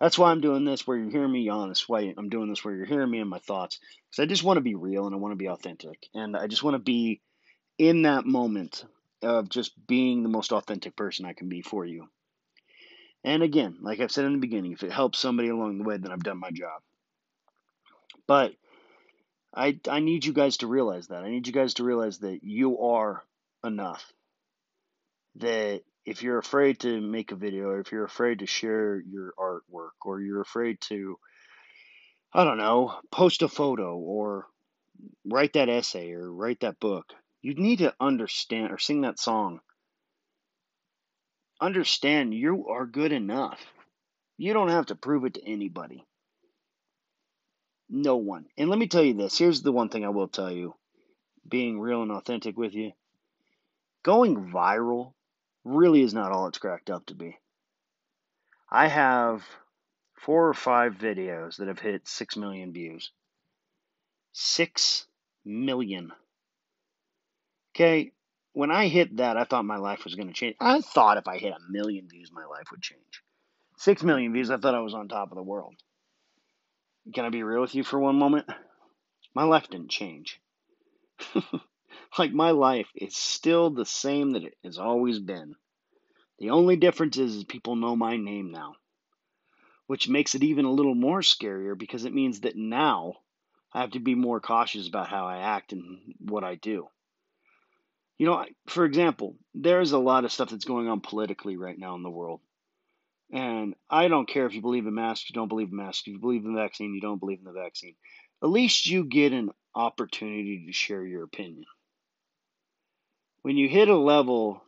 That's 0.00 0.18
why 0.18 0.30
I'm 0.30 0.40
doing 0.40 0.64
this 0.64 0.86
where 0.86 0.96
you're 0.96 1.10
hearing 1.10 1.32
me 1.32 1.42
yawn. 1.42 1.68
That's 1.68 1.88
why 1.88 2.12
I'm 2.16 2.28
doing 2.28 2.48
this 2.48 2.64
where 2.64 2.74
you're 2.74 2.84
hearing 2.84 3.10
me 3.10 3.20
and 3.20 3.30
my 3.30 3.38
thoughts. 3.38 3.78
Because 4.10 4.22
I 4.22 4.26
just 4.26 4.42
want 4.42 4.56
to 4.56 4.62
be 4.62 4.74
real 4.74 5.06
and 5.06 5.14
I 5.14 5.18
want 5.18 5.32
to 5.32 5.36
be 5.36 5.48
authentic. 5.48 6.08
And 6.14 6.36
I 6.36 6.46
just 6.46 6.62
want 6.62 6.74
to 6.74 6.82
be 6.82 7.20
in 7.78 8.02
that 8.02 8.26
moment 8.26 8.84
of 9.22 9.48
just 9.48 9.72
being 9.86 10.22
the 10.22 10.28
most 10.28 10.52
authentic 10.52 10.96
person 10.96 11.24
I 11.24 11.32
can 11.32 11.48
be 11.48 11.62
for 11.62 11.84
you. 11.84 12.08
And 13.22 13.42
again, 13.42 13.78
like 13.80 14.00
I've 14.00 14.12
said 14.12 14.26
in 14.26 14.32
the 14.32 14.38
beginning, 14.38 14.72
if 14.72 14.82
it 14.82 14.92
helps 14.92 15.18
somebody 15.18 15.48
along 15.48 15.78
the 15.78 15.84
way, 15.84 15.96
then 15.96 16.12
I've 16.12 16.22
done 16.22 16.38
my 16.38 16.50
job. 16.50 16.82
But 18.26 18.52
I, 19.54 19.78
I 19.88 20.00
need 20.00 20.24
you 20.24 20.32
guys 20.32 20.58
to 20.58 20.66
realize 20.66 21.08
that. 21.08 21.22
I 21.22 21.30
need 21.30 21.46
you 21.46 21.52
guys 21.52 21.74
to 21.74 21.84
realize 21.84 22.18
that 22.18 22.40
you 22.42 22.80
are 22.80 23.22
enough. 23.64 24.12
That 25.36 25.82
if 26.04 26.22
you're 26.22 26.38
afraid 26.38 26.80
to 26.80 27.00
make 27.00 27.32
a 27.32 27.36
video, 27.36 27.68
or 27.68 27.80
if 27.80 27.92
you're 27.92 28.04
afraid 28.04 28.40
to 28.40 28.46
share 28.46 29.00
your 29.00 29.32
artwork, 29.38 30.04
or 30.04 30.20
you're 30.20 30.42
afraid 30.42 30.80
to, 30.82 31.18
I 32.32 32.44
don't 32.44 32.58
know, 32.58 32.94
post 33.10 33.42
a 33.42 33.48
photo, 33.48 33.96
or 33.96 34.46
write 35.24 35.54
that 35.54 35.68
essay, 35.68 36.12
or 36.12 36.32
write 36.32 36.60
that 36.60 36.78
book, 36.78 37.06
you 37.42 37.54
need 37.54 37.78
to 37.78 37.94
understand, 38.00 38.72
or 38.72 38.78
sing 38.78 39.02
that 39.02 39.18
song. 39.18 39.60
Understand 41.60 42.34
you 42.34 42.68
are 42.68 42.86
good 42.86 43.12
enough. 43.12 43.60
You 44.36 44.52
don't 44.52 44.68
have 44.68 44.86
to 44.86 44.94
prove 44.94 45.24
it 45.24 45.34
to 45.34 45.48
anybody. 45.48 46.04
No 47.88 48.16
one. 48.16 48.46
And 48.58 48.68
let 48.68 48.78
me 48.78 48.88
tell 48.88 49.02
you 49.02 49.14
this 49.14 49.38
here's 49.38 49.62
the 49.62 49.72
one 49.72 49.88
thing 49.88 50.04
I 50.04 50.10
will 50.10 50.28
tell 50.28 50.50
you 50.50 50.74
being 51.48 51.80
real 51.80 52.02
and 52.02 52.12
authentic 52.12 52.56
with 52.56 52.74
you. 52.74 52.92
Going 54.02 54.52
viral 54.52 55.13
really 55.64 56.02
is 56.02 56.14
not 56.14 56.32
all 56.32 56.46
it's 56.46 56.58
cracked 56.58 56.90
up 56.90 57.06
to 57.06 57.14
be. 57.14 57.38
I 58.70 58.88
have 58.88 59.42
four 60.14 60.48
or 60.48 60.54
five 60.54 60.94
videos 60.94 61.56
that 61.56 61.68
have 61.68 61.78
hit 61.78 62.08
6 62.08 62.36
million 62.36 62.72
views. 62.72 63.10
6 64.32 65.06
million. 65.44 66.12
Okay, 67.74 68.12
when 68.52 68.70
I 68.70 68.88
hit 68.88 69.16
that, 69.16 69.36
I 69.36 69.44
thought 69.44 69.64
my 69.64 69.76
life 69.76 70.04
was 70.04 70.14
going 70.14 70.28
to 70.28 70.34
change. 70.34 70.56
I 70.60 70.80
thought 70.80 71.18
if 71.18 71.28
I 71.28 71.38
hit 71.38 71.52
a 71.52 71.72
million 71.72 72.08
views, 72.08 72.30
my 72.32 72.44
life 72.44 72.66
would 72.70 72.82
change. 72.82 73.22
6 73.78 74.02
million 74.02 74.32
views, 74.32 74.50
I 74.50 74.56
thought 74.56 74.74
I 74.74 74.80
was 74.80 74.94
on 74.94 75.08
top 75.08 75.30
of 75.30 75.36
the 75.36 75.42
world. 75.42 75.74
Can 77.12 77.24
I 77.24 77.28
be 77.28 77.42
real 77.42 77.60
with 77.60 77.74
you 77.74 77.84
for 77.84 77.98
one 77.98 78.16
moment? 78.16 78.46
My 79.34 79.44
life 79.44 79.68
didn't 79.68 79.90
change. 79.90 80.40
like 82.18 82.32
my 82.32 82.50
life 82.50 82.88
is 82.94 83.16
still 83.16 83.70
the 83.70 83.86
same 83.86 84.32
that 84.32 84.44
it 84.44 84.56
has 84.64 84.78
always 84.78 85.18
been. 85.18 85.54
The 86.38 86.50
only 86.50 86.76
difference 86.76 87.16
is, 87.16 87.36
is 87.36 87.44
people 87.44 87.76
know 87.76 87.96
my 87.96 88.16
name 88.16 88.50
now, 88.50 88.74
which 89.86 90.08
makes 90.08 90.34
it 90.34 90.42
even 90.42 90.64
a 90.64 90.72
little 90.72 90.94
more 90.94 91.20
scarier 91.20 91.78
because 91.78 92.04
it 92.04 92.14
means 92.14 92.40
that 92.40 92.56
now 92.56 93.14
I 93.72 93.80
have 93.80 93.92
to 93.92 94.00
be 94.00 94.14
more 94.14 94.40
cautious 94.40 94.88
about 94.88 95.08
how 95.08 95.26
I 95.26 95.38
act 95.38 95.72
and 95.72 96.14
what 96.18 96.44
I 96.44 96.56
do. 96.56 96.88
You 98.18 98.26
know, 98.26 98.44
for 98.66 98.84
example, 98.84 99.36
there's 99.54 99.92
a 99.92 99.98
lot 99.98 100.24
of 100.24 100.32
stuff 100.32 100.50
that's 100.50 100.64
going 100.64 100.88
on 100.88 101.00
politically 101.00 101.56
right 101.56 101.78
now 101.78 101.96
in 101.96 102.02
the 102.02 102.10
world. 102.10 102.40
And 103.32 103.74
I 103.90 104.06
don't 104.06 104.28
care 104.28 104.46
if 104.46 104.54
you 104.54 104.60
believe 104.60 104.86
in 104.86 104.94
masks, 104.94 105.28
you 105.28 105.34
don't 105.34 105.48
believe 105.48 105.70
in 105.70 105.76
masks. 105.76 106.02
If 106.06 106.12
you 106.12 106.20
believe 106.20 106.44
in 106.44 106.54
the 106.54 106.60
vaccine, 106.60 106.94
you 106.94 107.00
don't 107.00 107.18
believe 107.18 107.40
in 107.40 107.44
the 107.44 107.52
vaccine. 107.52 107.96
At 108.42 108.50
least 108.50 108.86
you 108.86 109.04
get 109.04 109.32
an 109.32 109.50
opportunity 109.74 110.66
to 110.66 110.72
share 110.72 111.04
your 111.04 111.24
opinion. 111.24 111.64
When 113.44 113.58
you 113.58 113.68
hit 113.68 113.90
a 113.90 113.94
level 113.94 114.62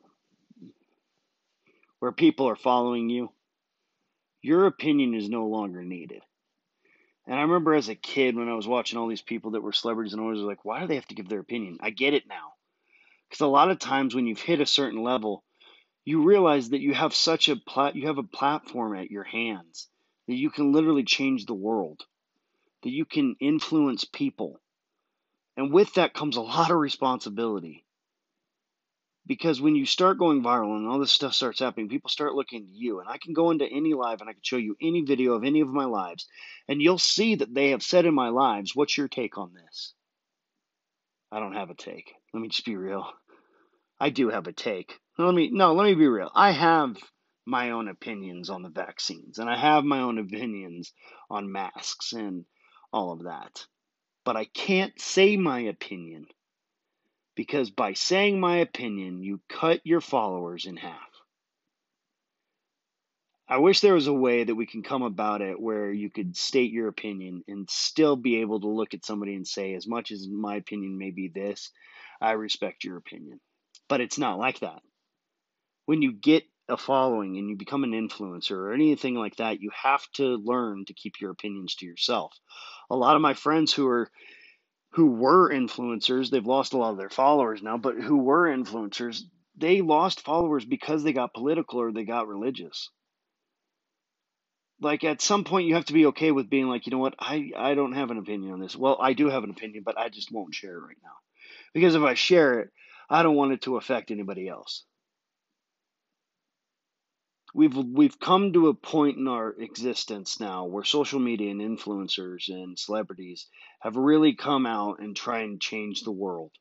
where 1.98 2.12
people 2.12 2.46
are 2.50 2.56
following 2.56 3.08
you, 3.08 3.32
your 4.42 4.66
opinion 4.66 5.14
is 5.14 5.30
no 5.30 5.46
longer 5.46 5.82
needed. 5.82 6.20
And 7.26 7.38
I 7.38 7.40
remember 7.40 7.72
as 7.72 7.88
a 7.88 7.94
kid 7.94 8.36
when 8.36 8.50
I 8.50 8.54
was 8.54 8.68
watching 8.68 8.98
all 8.98 9.08
these 9.08 9.22
people 9.22 9.52
that 9.52 9.62
were 9.62 9.72
celebrities 9.72 10.12
and 10.12 10.20
I 10.20 10.26
was 10.26 10.40
like, 10.40 10.62
why 10.66 10.80
do 10.80 10.88
they 10.88 10.96
have 10.96 11.06
to 11.06 11.14
give 11.14 11.26
their 11.26 11.40
opinion? 11.40 11.78
I 11.80 11.88
get 11.88 12.12
it 12.12 12.28
now. 12.28 12.52
Because 13.30 13.40
a 13.40 13.46
lot 13.46 13.70
of 13.70 13.78
times 13.78 14.14
when 14.14 14.26
you've 14.26 14.42
hit 14.42 14.60
a 14.60 14.66
certain 14.66 15.02
level, 15.02 15.42
you 16.04 16.24
realize 16.24 16.68
that 16.68 16.82
you 16.82 16.92
have 16.92 17.14
such 17.14 17.48
a 17.48 17.56
plat- 17.56 17.96
you 17.96 18.08
have 18.08 18.18
a 18.18 18.24
platform 18.24 18.94
at 18.94 19.10
your 19.10 19.24
hands 19.24 19.88
that 20.28 20.36
you 20.36 20.50
can 20.50 20.72
literally 20.72 21.04
change 21.04 21.46
the 21.46 21.54
world, 21.54 22.02
that 22.82 22.90
you 22.90 23.06
can 23.06 23.36
influence 23.40 24.04
people. 24.04 24.60
And 25.56 25.72
with 25.72 25.94
that 25.94 26.12
comes 26.12 26.36
a 26.36 26.42
lot 26.42 26.70
of 26.70 26.76
responsibility. 26.76 27.85
Because 29.26 29.60
when 29.60 29.74
you 29.74 29.86
start 29.86 30.18
going 30.18 30.42
viral 30.42 30.76
and 30.76 30.86
all 30.86 31.00
this 31.00 31.10
stuff 31.10 31.34
starts 31.34 31.58
happening, 31.58 31.88
people 31.88 32.08
start 32.08 32.34
looking 32.34 32.64
to 32.64 32.72
you. 32.72 33.00
And 33.00 33.08
I 33.08 33.18
can 33.18 33.32
go 33.32 33.50
into 33.50 33.66
any 33.66 33.92
live 33.92 34.20
and 34.20 34.30
I 34.30 34.34
can 34.34 34.42
show 34.42 34.56
you 34.56 34.76
any 34.80 35.02
video 35.02 35.32
of 35.34 35.42
any 35.42 35.60
of 35.60 35.68
my 35.68 35.84
lives, 35.84 36.26
and 36.68 36.80
you'll 36.80 36.98
see 36.98 37.34
that 37.36 37.52
they 37.52 37.70
have 37.70 37.82
said 37.82 38.06
in 38.06 38.14
my 38.14 38.28
lives, 38.28 38.76
What's 38.76 38.96
your 38.96 39.08
take 39.08 39.36
on 39.36 39.52
this? 39.52 39.94
I 41.32 41.40
don't 41.40 41.54
have 41.54 41.70
a 41.70 41.74
take. 41.74 42.14
Let 42.32 42.40
me 42.40 42.48
just 42.48 42.64
be 42.64 42.76
real. 42.76 43.12
I 43.98 44.10
do 44.10 44.28
have 44.28 44.46
a 44.46 44.52
take. 44.52 45.00
Let 45.18 45.34
me 45.34 45.50
no, 45.50 45.74
let 45.74 45.84
me 45.84 45.94
be 45.94 46.06
real. 46.06 46.30
I 46.34 46.52
have 46.52 46.96
my 47.46 47.70
own 47.70 47.88
opinions 47.88 48.50
on 48.50 48.62
the 48.62 48.68
vaccines, 48.68 49.38
and 49.38 49.50
I 49.50 49.56
have 49.56 49.84
my 49.84 50.00
own 50.00 50.18
opinions 50.18 50.92
on 51.30 51.50
masks 51.50 52.12
and 52.12 52.44
all 52.92 53.12
of 53.12 53.24
that. 53.24 53.66
But 54.24 54.36
I 54.36 54.44
can't 54.44 55.00
say 55.00 55.36
my 55.36 55.60
opinion 55.60 56.26
because 57.36 57.70
by 57.70 57.92
saying 57.92 58.40
my 58.40 58.56
opinion, 58.56 59.22
you 59.22 59.40
cut 59.48 59.80
your 59.84 60.00
followers 60.00 60.66
in 60.66 60.76
half. 60.76 60.98
I 63.48 63.58
wish 63.58 63.78
there 63.78 63.94
was 63.94 64.08
a 64.08 64.12
way 64.12 64.42
that 64.42 64.54
we 64.54 64.66
can 64.66 64.82
come 64.82 65.02
about 65.02 65.40
it 65.40 65.60
where 65.60 65.92
you 65.92 66.10
could 66.10 66.36
state 66.36 66.72
your 66.72 66.88
opinion 66.88 67.44
and 67.46 67.70
still 67.70 68.16
be 68.16 68.40
able 68.40 68.60
to 68.60 68.68
look 68.68 68.92
at 68.92 69.04
somebody 69.04 69.36
and 69.36 69.46
say, 69.46 69.74
as 69.74 69.86
much 69.86 70.10
as 70.10 70.26
my 70.26 70.56
opinion 70.56 70.98
may 70.98 71.12
be 71.12 71.28
this, 71.28 71.70
I 72.20 72.32
respect 72.32 72.82
your 72.82 72.96
opinion. 72.96 73.38
But 73.88 74.00
it's 74.00 74.18
not 74.18 74.40
like 74.40 74.60
that. 74.60 74.80
When 75.84 76.02
you 76.02 76.12
get 76.12 76.42
a 76.68 76.76
following 76.76 77.36
and 77.36 77.48
you 77.48 77.56
become 77.56 77.84
an 77.84 77.92
influencer 77.92 78.50
or 78.50 78.72
anything 78.72 79.14
like 79.14 79.36
that, 79.36 79.60
you 79.60 79.70
have 79.80 80.04
to 80.14 80.38
learn 80.38 80.84
to 80.86 80.94
keep 80.94 81.20
your 81.20 81.30
opinions 81.30 81.76
to 81.76 81.86
yourself. 81.86 82.34
A 82.90 82.96
lot 82.96 83.14
of 83.14 83.22
my 83.22 83.34
friends 83.34 83.72
who 83.72 83.86
are 83.86 84.10
who 84.96 85.08
were 85.08 85.50
influencers, 85.50 86.30
they've 86.30 86.46
lost 86.46 86.72
a 86.72 86.78
lot 86.78 86.92
of 86.92 86.96
their 86.96 87.10
followers 87.10 87.62
now, 87.62 87.76
but 87.76 88.00
who 88.00 88.16
were 88.16 88.48
influencers, 88.48 89.20
they 89.54 89.82
lost 89.82 90.22
followers 90.22 90.64
because 90.64 91.04
they 91.04 91.12
got 91.12 91.34
political 91.34 91.82
or 91.82 91.92
they 91.92 92.04
got 92.04 92.28
religious. 92.28 92.88
Like 94.80 95.04
at 95.04 95.20
some 95.20 95.44
point 95.44 95.66
you 95.66 95.74
have 95.74 95.84
to 95.86 95.92
be 95.92 96.06
okay 96.06 96.32
with 96.32 96.48
being 96.48 96.66
like, 96.66 96.86
you 96.86 96.92
know 96.92 96.98
what, 96.98 97.14
I, 97.18 97.50
I 97.54 97.74
don't 97.74 97.92
have 97.92 98.10
an 98.10 98.16
opinion 98.16 98.54
on 98.54 98.60
this. 98.60 98.74
Well, 98.74 98.96
I 98.98 99.12
do 99.12 99.28
have 99.28 99.44
an 99.44 99.50
opinion, 99.50 99.82
but 99.84 99.98
I 99.98 100.08
just 100.08 100.32
won't 100.32 100.54
share 100.54 100.78
it 100.78 100.82
right 100.86 100.96
now. 101.02 101.10
Because 101.74 101.94
if 101.94 102.02
I 102.02 102.14
share 102.14 102.60
it, 102.60 102.70
I 103.10 103.22
don't 103.22 103.36
want 103.36 103.52
it 103.52 103.60
to 103.62 103.76
affect 103.76 104.10
anybody 104.10 104.48
else. 104.48 104.86
We've 107.56 107.74
we've 107.74 108.20
come 108.20 108.52
to 108.52 108.68
a 108.68 108.74
point 108.74 109.16
in 109.16 109.28
our 109.28 109.50
existence 109.50 110.38
now 110.38 110.66
where 110.66 110.84
social 110.84 111.18
media 111.18 111.50
and 111.50 111.62
influencers 111.62 112.50
and 112.50 112.78
celebrities 112.78 113.46
have 113.80 113.96
really 113.96 114.34
come 114.34 114.66
out 114.66 114.98
and 114.98 115.16
try 115.16 115.38
and 115.38 115.58
change 115.58 116.02
the 116.02 116.12
world. 116.12 116.52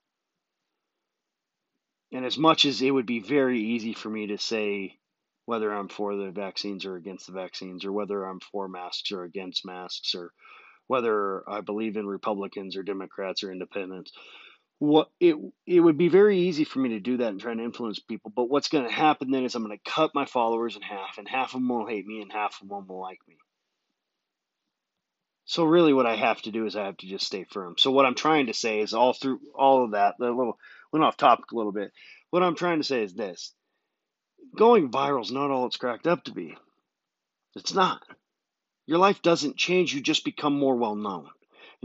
And 2.14 2.24
as 2.24 2.38
much 2.38 2.64
as 2.64 2.82
it 2.82 2.92
would 2.92 3.06
be 3.06 3.20
very 3.20 3.60
easy 3.60 3.92
for 3.92 4.10
me 4.10 4.28
to 4.28 4.38
say 4.38 4.98
whether 5.44 5.70
I'm 5.70 5.90
for 5.90 6.16
the 6.16 6.32
vaccines 6.32 6.86
or 6.86 6.96
against 6.96 7.28
the 7.28 7.34
vaccines, 7.34 7.84
or 7.84 7.92
whether 7.92 8.24
I'm 8.24 8.40
for 8.40 8.70
masks 8.70 9.12
or 9.12 9.26
against 9.26 9.66
masks, 9.66 10.16
or 10.16 10.32
whether 10.88 11.44
I 11.50 11.60
believe 11.60 11.98
in 11.98 12.08
Republicans 12.08 12.78
or 12.78 12.84
Democrats 12.84 13.44
or 13.44 13.52
independents, 13.52 14.14
what 14.80 15.10
it 15.20 15.36
it 15.66 15.80
would 15.80 15.98
be 15.98 16.10
very 16.10 16.40
easy 16.40 16.64
for 16.64 16.80
me 16.80 16.90
to 16.90 17.00
do 17.00 17.18
that 17.18 17.30
and 17.30 17.40
try 17.40 17.52
and 17.52 17.62
influence 17.62 18.00
people. 18.00 18.32
But 18.36 18.50
what's 18.50 18.68
going 18.68 18.86
to 18.86 18.94
happen 18.94 19.32
then 19.32 19.44
is 19.44 19.56
I'm 19.56 19.66
going 19.66 19.78
to 19.78 19.92
cut 19.92 20.12
my 20.14 20.26
followers 20.26 20.76
in 20.76 20.82
half, 20.82 21.18
and 21.18 21.28
half 21.28 21.54
of 21.54 21.62
them 21.62 21.70
will 21.70 21.88
hate 21.88 22.06
me, 22.06 22.22
and 22.22 22.32
half 22.32 22.62
of 22.62 22.68
them 22.68 22.88
will 22.88 23.00
like 23.00 23.20
me. 23.28 23.38
So 25.46 25.64
really, 25.64 25.94
what 25.94 26.08
I 26.08 26.16
have 26.16 26.42
to 26.44 26.52
do 26.52 26.66
is 26.66 26.76
I 26.76 26.86
have 26.86 26.98
to 26.98 27.08
just 27.08 27.26
stay 27.26 27.46
firm. 27.46 27.76
So 27.78 27.92
what 27.92 28.06
I'm 28.06 28.16
trying 28.16 28.48
to 28.48 28.54
say 28.54 28.80
is 28.80 28.94
all 28.94 29.14
through 29.14 29.40
all 29.54 29.86
of 29.86 29.92
that, 29.92 30.16
the 30.18 30.26
little 30.26 30.58
went 30.92 31.06
off 31.06 31.18
topic 31.18 31.52
a 31.52 31.56
little 31.56 31.72
bit. 31.72 31.92
What 32.32 32.44
I'm 32.44 32.56
trying 32.56 32.80
to 32.80 32.84
say 32.84 33.04
is 33.04 33.14
this: 33.14 33.54
going 34.56 34.92
viral 34.92 35.22
is 35.22 35.32
not 35.32 35.52
all 35.52 35.68
it's 35.68 35.78
cracked 35.78 36.08
up 36.08 36.24
to 36.26 36.34
be. 36.34 36.58
It's 37.56 37.74
not. 37.74 38.02
Your 38.88 38.98
life 38.98 39.22
doesn't 39.22 39.56
change; 39.56 39.94
you 39.94 40.02
just 40.02 40.26
become 40.26 40.58
more 40.58 40.76
well 40.76 40.96
known 40.96 41.30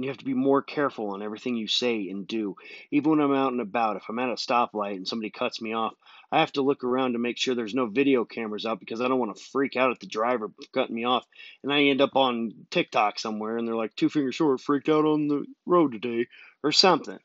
and 0.01 0.07
you 0.07 0.11
have 0.11 0.17
to 0.17 0.25
be 0.25 0.33
more 0.33 0.63
careful 0.63 1.11
on 1.11 1.21
everything 1.21 1.57
you 1.57 1.69
say 1.69 2.09
and 2.09 2.27
do. 2.27 2.57
Even 2.91 3.11
when 3.11 3.21
I'm 3.21 3.35
out 3.35 3.53
and 3.53 3.61
about, 3.61 3.97
if 3.97 4.05
I'm 4.09 4.19
at 4.19 4.31
a 4.31 4.37
stoplight 4.37 4.97
and 4.97 5.07
somebody 5.07 5.29
cuts 5.29 5.61
me 5.61 5.75
off, 5.75 5.93
I 6.33 6.41
have 6.41 6.53
to 6.53 6.63
look 6.63 6.85
around 6.85 7.13
to 7.13 7.19
make 7.19 7.37
sure 7.37 7.55
there's 7.55 7.75
no 7.75 7.85
video 7.85 8.25
cameras 8.25 8.65
out 8.65 8.81
because 8.81 9.03
I 9.03 9.09
don't 9.09 9.19
want 9.19 9.37
to 9.37 9.45
freak 9.53 9.77
out 9.77 9.91
at 9.91 10.01
the 10.01 10.07
driver 10.07 10.51
cutting 10.73 10.97
me 10.97 11.05
off. 11.05 11.27
And 11.63 11.71
I 11.71 11.83
end 11.83 12.01
up 12.01 12.17
on 12.17 12.55
TikTok 12.71 13.19
somewhere 13.19 13.59
and 13.59 13.69
they're 13.69 13.77
like, 13.77 13.95
two 13.95 14.09
fingers 14.09 14.37
short, 14.37 14.63
freaked 14.63 14.89
out 14.89 15.05
on 15.05 15.29
the 15.29 15.45
road 15.67 15.93
today 15.93 16.29
or 16.63 16.73
something. 16.73 17.19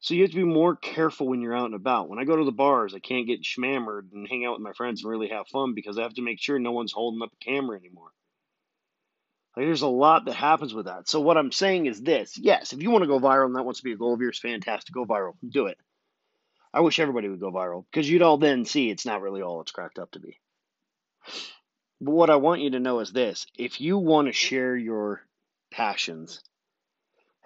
So 0.00 0.12
you 0.12 0.20
have 0.24 0.32
to 0.32 0.36
be 0.36 0.44
more 0.44 0.76
careful 0.76 1.26
when 1.26 1.40
you're 1.40 1.56
out 1.56 1.64
and 1.64 1.74
about. 1.74 2.10
When 2.10 2.18
I 2.18 2.24
go 2.24 2.36
to 2.36 2.44
the 2.44 2.52
bars, 2.52 2.92
I 2.94 2.98
can't 2.98 3.26
get 3.26 3.44
schmammered 3.44 4.12
and 4.12 4.28
hang 4.28 4.44
out 4.44 4.52
with 4.52 4.60
my 4.60 4.74
friends 4.74 5.02
and 5.02 5.10
really 5.10 5.28
have 5.28 5.48
fun 5.48 5.72
because 5.72 5.98
I 5.98 6.02
have 6.02 6.12
to 6.16 6.22
make 6.22 6.38
sure 6.38 6.58
no 6.58 6.72
one's 6.72 6.92
holding 6.92 7.22
up 7.22 7.32
a 7.32 7.42
camera 7.42 7.78
anymore. 7.78 8.10
Like, 9.56 9.66
there's 9.66 9.82
a 9.82 9.86
lot 9.86 10.24
that 10.24 10.34
happens 10.34 10.74
with 10.74 10.86
that. 10.86 11.08
So 11.08 11.20
what 11.20 11.36
I'm 11.36 11.52
saying 11.52 11.86
is 11.86 12.00
this: 12.02 12.36
yes, 12.36 12.72
if 12.72 12.82
you 12.82 12.90
want 12.90 13.02
to 13.02 13.08
go 13.08 13.20
viral 13.20 13.46
and 13.46 13.56
that 13.56 13.64
wants 13.64 13.80
to 13.80 13.84
be 13.84 13.92
a 13.92 13.96
goal 13.96 14.14
of 14.14 14.20
yours, 14.20 14.38
fantastic, 14.38 14.94
go 14.94 15.04
viral, 15.04 15.34
do 15.48 15.66
it. 15.66 15.78
I 16.72 16.80
wish 16.80 16.98
everybody 16.98 17.28
would 17.28 17.40
go 17.40 17.52
viral 17.52 17.84
because 17.90 18.10
you'd 18.10 18.22
all 18.22 18.36
then 18.36 18.64
see 18.64 18.90
it's 18.90 19.06
not 19.06 19.22
really 19.22 19.42
all 19.42 19.60
it's 19.60 19.70
cracked 19.70 19.98
up 19.98 20.10
to 20.12 20.18
be. 20.18 20.40
But 22.00 22.10
what 22.10 22.30
I 22.30 22.36
want 22.36 22.62
you 22.62 22.70
to 22.70 22.80
know 22.80 22.98
is 22.98 23.12
this: 23.12 23.46
if 23.56 23.80
you 23.80 23.96
want 23.98 24.26
to 24.26 24.32
share 24.32 24.76
your 24.76 25.22
passions 25.70 26.42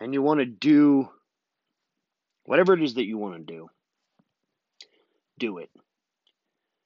and 0.01 0.15
you 0.15 0.23
want 0.23 0.41
to 0.41 0.47
do 0.47 1.11
whatever 2.45 2.73
it 2.73 2.83
is 2.83 2.95
that 2.95 3.05
you 3.05 3.19
want 3.19 3.35
to 3.35 3.53
do, 3.53 3.69
do 5.39 5.59
it. 5.59 5.71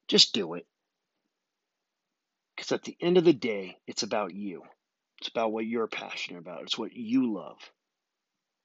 Just 0.09 0.35
do 0.35 0.55
it. 0.55 0.67
Because 2.57 2.73
at 2.73 2.83
the 2.83 2.97
end 3.01 3.19
of 3.19 3.25
the 3.25 3.33
day, 3.33 3.79
it's 3.87 4.03
about 4.03 4.35
you. 4.35 4.63
It's 5.23 5.29
about 5.29 5.53
what 5.53 5.65
you're 5.65 5.87
passionate 5.87 6.41
about. 6.41 6.63
It's 6.63 6.77
what 6.77 6.97
you 6.97 7.33
love. 7.33 7.59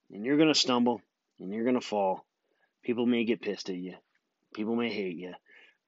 And 0.10 0.26
you're 0.26 0.38
going 0.38 0.52
to 0.52 0.60
stumble 0.60 1.04
and 1.40 1.54
you're 1.54 1.66
going 1.66 1.80
to 1.80 1.86
fall. 1.86 2.26
People 2.84 3.06
may 3.06 3.26
get 3.26 3.44
pissed 3.44 3.70
at 3.70 3.76
you. 3.76 3.94
People 4.56 4.76
may 4.76 4.92
hate 4.92 5.18
you. 5.18 5.36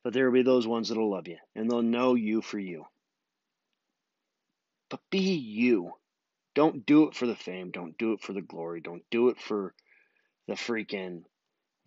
But 0.03 0.13
there 0.13 0.25
will 0.25 0.33
be 0.33 0.43
those 0.43 0.67
ones 0.67 0.89
that'll 0.89 1.09
love 1.09 1.27
you 1.27 1.37
and 1.55 1.71
they'll 1.71 1.81
know 1.81 2.13
you 2.13 2.43
for 2.43 2.59
you. 2.59 2.85
But 4.91 4.99
be 5.09 5.33
you. 5.33 5.93
Don't 6.53 6.85
do 6.85 7.07
it 7.07 7.15
for 7.15 7.25
the 7.25 7.35
fame. 7.35 7.71
Don't 7.71 7.97
do 7.97 8.13
it 8.13 8.21
for 8.21 8.33
the 8.33 8.41
glory. 8.41 8.79
Don't 8.79 9.01
do 9.09 9.29
it 9.29 9.39
for 9.39 9.73
the 10.47 10.53
freaking 10.53 11.23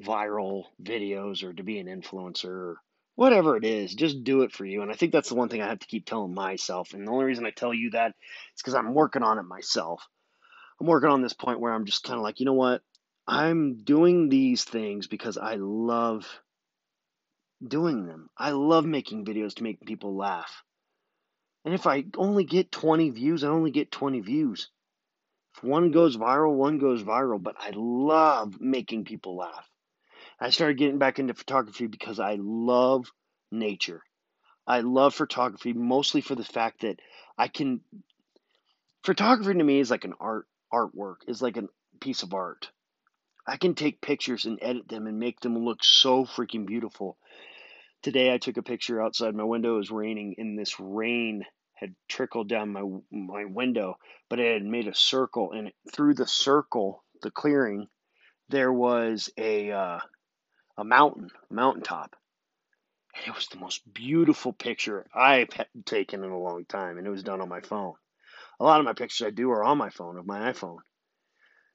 viral 0.03 0.65
videos 0.83 1.45
or 1.45 1.53
to 1.53 1.63
be 1.63 1.79
an 1.79 1.87
influencer 1.87 2.47
or 2.47 2.77
whatever 3.23 3.57
it 3.57 3.63
is, 3.63 3.95
just 3.95 4.25
do 4.25 4.43
it 4.43 4.51
for 4.51 4.65
you. 4.65 4.83
And 4.83 4.91
I 4.91 4.95
think 4.95 5.13
that's 5.13 5.29
the 5.29 5.37
one 5.37 5.49
thing 5.49 5.63
I 5.63 5.69
have 5.69 5.79
to 5.79 5.87
keep 5.87 6.05
telling 6.05 6.35
myself. 6.35 6.93
And 6.93 7.07
the 7.07 7.13
only 7.13 7.25
reason 7.25 7.47
I 7.47 7.53
tell 7.53 7.73
you 7.73 7.91
that 7.91 8.09
is 8.09 8.61
because 8.61 8.75
I'm 8.75 8.95
working 8.95 9.23
on 9.23 9.39
it 9.39 9.45
myself. 9.45 10.05
I'm 10.81 10.89
working 10.89 11.09
on 11.09 11.23
this 11.23 11.33
point 11.33 11.61
where 11.61 11.73
I'm 11.73 11.85
just 11.85 12.03
kind 12.03 12.17
of 12.17 12.25
like, 12.25 12.41
you 12.41 12.47
know 12.47 12.53
what? 12.55 12.83
I'm 13.29 13.77
doing 13.85 14.29
these 14.29 14.65
things 14.65 15.07
because 15.07 15.39
I 15.39 15.55
love 15.55 16.27
doing 17.65 18.07
them. 18.07 18.29
I 18.37 18.51
love 18.51 18.87
making 18.87 19.25
videos 19.25 19.55
to 19.55 19.63
make 19.63 19.87
people 19.87 20.17
laugh. 20.17 20.65
And 21.65 21.75
if 21.75 21.87
I 21.87 22.07
only 22.17 22.43
get 22.43 22.73
20 22.73 23.11
views, 23.11 23.45
I 23.45 23.51
only 23.51 23.71
get 23.71 23.93
20 23.93 24.19
views. 24.19 24.69
If 25.57 25.63
one 25.63 25.93
goes 25.93 26.17
viral, 26.17 26.55
one 26.55 26.79
goes 26.79 27.05
viral, 27.05 27.41
but 27.41 27.55
I 27.61 27.71
love 27.77 28.61
making 28.61 29.05
people 29.05 29.37
laugh. 29.37 29.72
I 30.43 30.51
started 30.51 30.77
getting 30.77 30.99
back 30.99 31.21
into 31.21 31.35
photography 31.35 31.87
because 31.87 32.19
I 32.19 32.37
love 32.41 33.13
nature. 33.53 34.03
I 34.67 34.81
love 34.81 35.15
photography 35.15 35.73
mostly 35.73 36.21
for 36.21 36.35
the 36.35 36.43
fact 36.43 36.81
that 36.81 36.99
I 37.39 37.47
can 37.47 37.83
photography 39.05 39.57
to 39.57 39.63
me 39.63 39.79
is 39.79 39.89
like 39.89 40.05
an 40.05 40.15
art 40.19 40.49
artwork, 40.73 41.19
is 41.29 41.43
like 41.43 41.59
a 41.59 41.69
piece 42.01 42.25
of 42.25 42.35
art. 42.35 42.73
I 43.47 43.57
can 43.57 43.77
take 43.77 44.01
pictures 44.01 44.45
and 44.45 44.59
edit 44.61 44.89
them 44.89 45.07
and 45.07 45.21
make 45.21 45.39
them 45.39 45.57
look 45.57 45.85
so 45.85 46.25
freaking 46.25 46.67
beautiful. 46.67 47.19
Today 48.03 48.35
I 48.35 48.39
took 48.39 48.57
a 48.57 48.65
picture 48.65 49.01
outside 49.01 49.37
my 49.37 49.45
window. 49.45 49.77
It 49.77 49.79
was 49.79 49.91
raining 49.93 50.35
and 50.39 50.59
this 50.59 50.81
rain 50.81 51.45
had 51.75 51.95
trickled 52.09 52.49
down 52.49 52.73
my 52.73 52.83
my 53.13 53.45
window, 53.45 53.95
but 54.29 54.41
it 54.41 54.55
had 54.55 54.65
made 54.65 54.89
a 54.89 54.95
circle 54.95 55.53
and 55.53 55.71
through 55.95 56.15
the 56.15 56.27
circle, 56.27 57.05
the 57.23 57.31
clearing, 57.31 57.87
there 58.49 58.73
was 58.73 59.31
a 59.39 59.71
uh, 59.71 60.01
a 60.83 60.85
mountain, 60.85 61.31
a 61.49 61.55
mountaintop. 61.55 62.17
And 63.15 63.29
it 63.29 63.35
was 63.35 63.47
the 63.47 63.59
most 63.59 63.81
beautiful 63.95 64.53
picture 64.53 65.07
I've 65.15 65.49
taken 65.87 66.25
in 66.25 66.31
a 66.31 66.39
long 66.39 66.65
time, 66.65 66.99
and 66.99 67.07
it 67.07 67.11
was 67.11 67.23
done 67.23 67.41
on 67.41 67.49
my 67.49 67.61
phone. 67.61 67.95
A 68.59 68.65
lot 68.65 68.81
of 68.81 68.85
my 68.85 68.93
pictures 68.93 69.27
I 69.27 69.31
do 69.31 69.51
are 69.53 69.63
on 69.63 69.79
my 69.79 69.91
phone, 69.91 70.19
of 70.19 70.27
my 70.27 70.53
iPhone. 70.53 70.79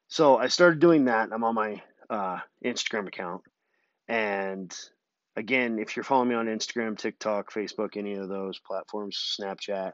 So 0.09 0.37
I 0.37 0.47
started 0.47 0.79
doing 0.79 1.05
that. 1.05 1.29
I'm 1.31 1.43
on 1.45 1.55
my 1.55 1.81
uh, 2.09 2.39
Instagram 2.65 3.07
account. 3.07 3.43
And 4.09 4.75
again, 5.37 5.79
if 5.79 5.95
you're 5.95 6.03
following 6.03 6.29
me 6.29 6.35
on 6.35 6.47
Instagram, 6.47 6.97
TikTok, 6.97 7.53
Facebook, 7.53 7.95
any 7.95 8.15
of 8.15 8.27
those 8.27 8.59
platforms, 8.59 9.37
Snapchat, 9.39 9.93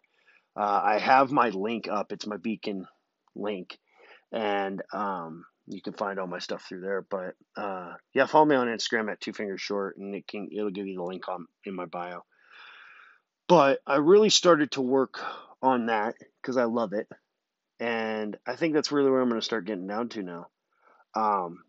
uh, 0.55 0.81
I 0.83 0.97
have 0.97 1.31
my 1.31 1.49
link 1.49 1.87
up. 1.87 2.11
It's 2.11 2.27
my 2.27 2.37
beacon 2.37 2.87
link. 3.35 3.77
And 4.31 4.81
um, 4.91 5.45
you 5.67 5.81
can 5.81 5.93
find 5.93 6.19
all 6.19 6.27
my 6.27 6.39
stuff 6.39 6.65
through 6.67 6.81
there. 6.81 7.01
But 7.01 7.35
uh, 7.55 7.93
yeah, 8.13 8.25
follow 8.25 8.45
me 8.45 8.55
on 8.55 8.67
Instagram 8.67 9.11
at 9.11 9.21
Two 9.21 9.33
Fingers 9.33 9.61
Short, 9.61 9.97
and 9.97 10.13
it 10.15 10.27
can 10.27 10.49
it'll 10.51 10.71
give 10.71 10.87
you 10.87 10.97
the 10.97 11.03
link 11.03 11.27
on 11.27 11.47
in 11.65 11.75
my 11.75 11.85
bio. 11.85 12.23
But 13.47 13.79
I 13.85 13.97
really 13.97 14.29
started 14.29 14.71
to 14.71 14.81
work 14.81 15.19
on 15.61 15.87
that 15.87 16.15
because 16.41 16.57
I 16.57 16.65
love 16.65 16.93
it, 16.93 17.07
and 17.79 18.37
I 18.45 18.55
think 18.55 18.73
that's 18.73 18.91
really 18.91 19.09
where 19.09 19.21
I'm 19.21 19.29
going 19.29 19.39
to 19.39 19.45
start 19.45 19.65
getting 19.65 19.87
down 19.87 20.09
to 20.09 20.23
now. 20.23 20.47
Um, 21.15 21.63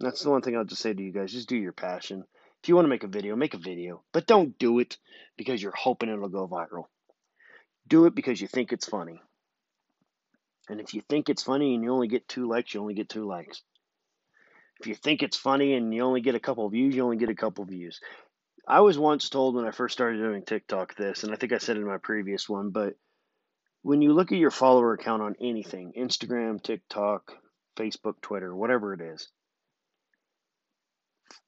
that's 0.00 0.22
the 0.22 0.30
one 0.30 0.42
thing 0.42 0.56
I'll 0.56 0.64
just 0.64 0.82
say 0.82 0.92
to 0.92 1.02
you 1.02 1.12
guys: 1.12 1.32
just 1.32 1.48
do 1.48 1.56
your 1.56 1.72
passion. 1.72 2.24
If 2.62 2.68
you 2.68 2.76
want 2.76 2.84
to 2.84 2.90
make 2.90 3.02
a 3.02 3.08
video, 3.08 3.34
make 3.34 3.54
a 3.54 3.58
video. 3.58 4.02
But 4.12 4.26
don't 4.26 4.56
do 4.56 4.78
it 4.78 4.96
because 5.36 5.60
you're 5.60 5.72
hoping 5.72 6.08
it'll 6.08 6.28
go 6.28 6.46
viral. 6.46 6.84
Do 7.88 8.06
it 8.06 8.14
because 8.14 8.40
you 8.40 8.46
think 8.46 8.72
it's 8.72 8.88
funny. 8.88 9.20
And 10.68 10.80
if 10.80 10.94
you 10.94 11.02
think 11.08 11.28
it's 11.28 11.42
funny 11.42 11.74
and 11.74 11.82
you 11.82 11.92
only 11.92 12.08
get 12.08 12.28
two 12.28 12.48
likes, 12.48 12.72
you 12.72 12.80
only 12.80 12.94
get 12.94 13.08
two 13.08 13.26
likes. 13.26 13.62
If 14.80 14.86
you 14.86 14.94
think 14.94 15.22
it's 15.22 15.36
funny 15.36 15.74
and 15.74 15.92
you 15.94 16.02
only 16.02 16.20
get 16.20 16.34
a 16.34 16.40
couple 16.40 16.68
views, 16.68 16.94
you 16.94 17.02
only 17.02 17.16
get 17.16 17.28
a 17.28 17.34
couple 17.34 17.64
views. 17.64 18.00
I 18.66 18.80
was 18.80 18.98
once 18.98 19.28
told 19.28 19.54
when 19.54 19.66
I 19.66 19.70
first 19.70 19.92
started 19.92 20.18
doing 20.18 20.44
TikTok 20.44 20.94
this, 20.94 21.24
and 21.24 21.32
I 21.32 21.36
think 21.36 21.52
I 21.52 21.58
said 21.58 21.76
it 21.76 21.80
in 21.80 21.86
my 21.86 21.98
previous 21.98 22.48
one, 22.48 22.70
but 22.70 22.94
when 23.82 24.02
you 24.02 24.12
look 24.12 24.30
at 24.30 24.38
your 24.38 24.52
follower 24.52 24.96
count 24.96 25.22
on 25.22 25.34
anything 25.40 25.92
Instagram, 25.98 26.62
TikTok, 26.62 27.32
Facebook, 27.76 28.20
Twitter, 28.20 28.54
whatever 28.54 28.94
it 28.94 29.00
is 29.00 29.28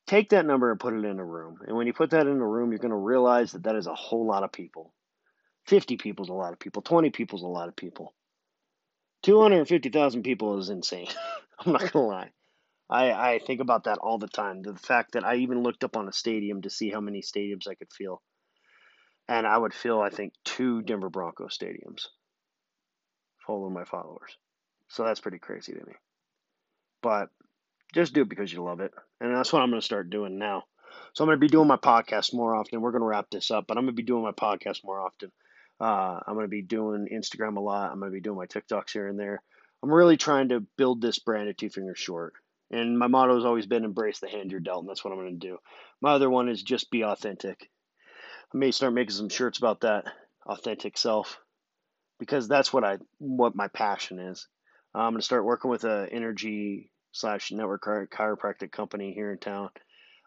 take 0.06 0.30
that 0.30 0.46
number 0.46 0.70
and 0.70 0.80
put 0.80 0.94
it 0.94 1.04
in 1.04 1.18
a 1.18 1.24
room. 1.24 1.58
And 1.66 1.76
when 1.76 1.86
you 1.86 1.92
put 1.92 2.10
that 2.10 2.26
in 2.26 2.40
a 2.40 2.46
room, 2.46 2.70
you're 2.70 2.78
going 2.78 2.90
to 2.90 2.96
realize 2.96 3.52
that 3.52 3.64
that 3.64 3.76
is 3.76 3.86
a 3.86 3.94
whole 3.94 4.26
lot 4.26 4.42
of 4.42 4.52
people. 4.52 4.92
50 5.66 5.96
people 5.96 6.24
is 6.24 6.28
a 6.28 6.34
lot 6.34 6.52
of 6.52 6.58
people. 6.58 6.82
20 6.82 7.10
people 7.10 7.38
is 7.38 7.42
a 7.42 7.46
lot 7.46 7.68
of 7.68 7.76
people. 7.76 8.14
250,000 9.24 10.22
people 10.22 10.58
is 10.58 10.68
insane. 10.68 11.08
I'm 11.58 11.72
not 11.72 11.92
to 11.92 11.98
lie. 11.98 12.30
I, 12.90 13.12
I 13.12 13.38
think 13.38 13.60
about 13.60 13.84
that 13.84 13.98
all 13.98 14.18
the 14.18 14.28
time. 14.28 14.62
The 14.62 14.76
fact 14.76 15.12
that 15.12 15.24
I 15.24 15.36
even 15.36 15.62
looked 15.62 15.82
up 15.82 15.96
on 15.96 16.08
a 16.08 16.12
stadium 16.12 16.62
to 16.62 16.70
see 16.70 16.90
how 16.90 17.00
many 17.00 17.22
stadiums 17.22 17.66
I 17.66 17.74
could 17.74 17.92
fill. 17.92 18.20
And 19.26 19.46
I 19.46 19.56
would 19.56 19.72
fill, 19.72 20.02
I 20.02 20.10
think, 20.10 20.34
two 20.44 20.82
Denver 20.82 21.08
Broncos 21.08 21.56
stadiums 21.56 22.06
full 23.46 23.66
of 23.66 23.72
my 23.72 23.84
followers. 23.84 24.36
So 24.88 25.04
that's 25.04 25.20
pretty 25.20 25.38
crazy 25.38 25.72
to 25.72 25.78
me. 25.78 25.94
But 27.02 27.30
just 27.94 28.12
do 28.12 28.22
it 28.22 28.28
because 28.28 28.52
you 28.52 28.62
love 28.62 28.80
it. 28.80 28.92
And 29.20 29.34
that's 29.34 29.52
what 29.52 29.62
I'm 29.62 29.70
going 29.70 29.80
to 29.80 29.84
start 29.84 30.10
doing 30.10 30.38
now. 30.38 30.64
So 31.14 31.24
I'm 31.24 31.28
going 31.28 31.38
to 31.38 31.40
be 31.40 31.48
doing 31.48 31.68
my 31.68 31.76
podcast 31.76 32.34
more 32.34 32.54
often. 32.54 32.82
We're 32.82 32.92
going 32.92 33.02
to 33.02 33.06
wrap 33.06 33.30
this 33.30 33.50
up, 33.50 33.66
but 33.66 33.78
I'm 33.78 33.84
going 33.84 33.96
to 33.96 34.02
be 34.02 34.06
doing 34.06 34.22
my 34.22 34.32
podcast 34.32 34.84
more 34.84 35.00
often. 35.00 35.32
Uh, 35.80 36.20
I'm 36.26 36.34
going 36.34 36.44
to 36.44 36.48
be 36.48 36.62
doing 36.62 37.08
Instagram 37.12 37.56
a 37.56 37.60
lot. 37.60 37.90
I'm 37.90 37.98
going 37.98 38.10
to 38.10 38.14
be 38.14 38.20
doing 38.20 38.38
my 38.38 38.46
TikToks 38.46 38.92
here 38.92 39.08
and 39.08 39.18
there. 39.18 39.42
I'm 39.82 39.92
really 39.92 40.16
trying 40.16 40.48
to 40.50 40.60
build 40.76 41.00
this 41.02 41.18
brand 41.18 41.48
of 41.48 41.56
Two 41.56 41.68
Fingers 41.68 41.98
Short. 41.98 42.34
And 42.70 42.98
my 42.98 43.06
motto 43.06 43.34
has 43.34 43.44
always 43.44 43.66
been 43.66 43.84
embrace 43.84 44.18
the 44.18 44.28
hand 44.28 44.50
you're 44.50 44.60
dealt, 44.60 44.80
and 44.80 44.88
that's 44.88 45.04
what 45.04 45.12
I'm 45.12 45.18
going 45.18 45.38
to 45.38 45.46
do. 45.46 45.58
My 46.00 46.12
other 46.12 46.30
one 46.30 46.48
is 46.48 46.62
just 46.62 46.90
be 46.90 47.04
authentic. 47.04 47.70
I 48.52 48.56
may 48.56 48.70
start 48.70 48.94
making 48.94 49.14
some 49.14 49.28
shirts 49.28 49.58
about 49.58 49.80
that 49.80 50.06
authentic 50.46 50.96
self 50.96 51.38
because 52.18 52.48
that's 52.48 52.72
what 52.72 52.84
I 52.84 52.98
what 53.18 53.54
my 53.54 53.68
passion 53.68 54.18
is. 54.18 54.48
I'm 54.94 55.12
going 55.12 55.20
to 55.20 55.24
start 55.24 55.44
working 55.44 55.70
with 55.70 55.84
a 55.84 56.08
energy 56.10 56.90
slash 57.12 57.52
network 57.52 57.84
chiropractic 57.84 58.70
company 58.72 59.12
here 59.12 59.32
in 59.32 59.38
town. 59.38 59.70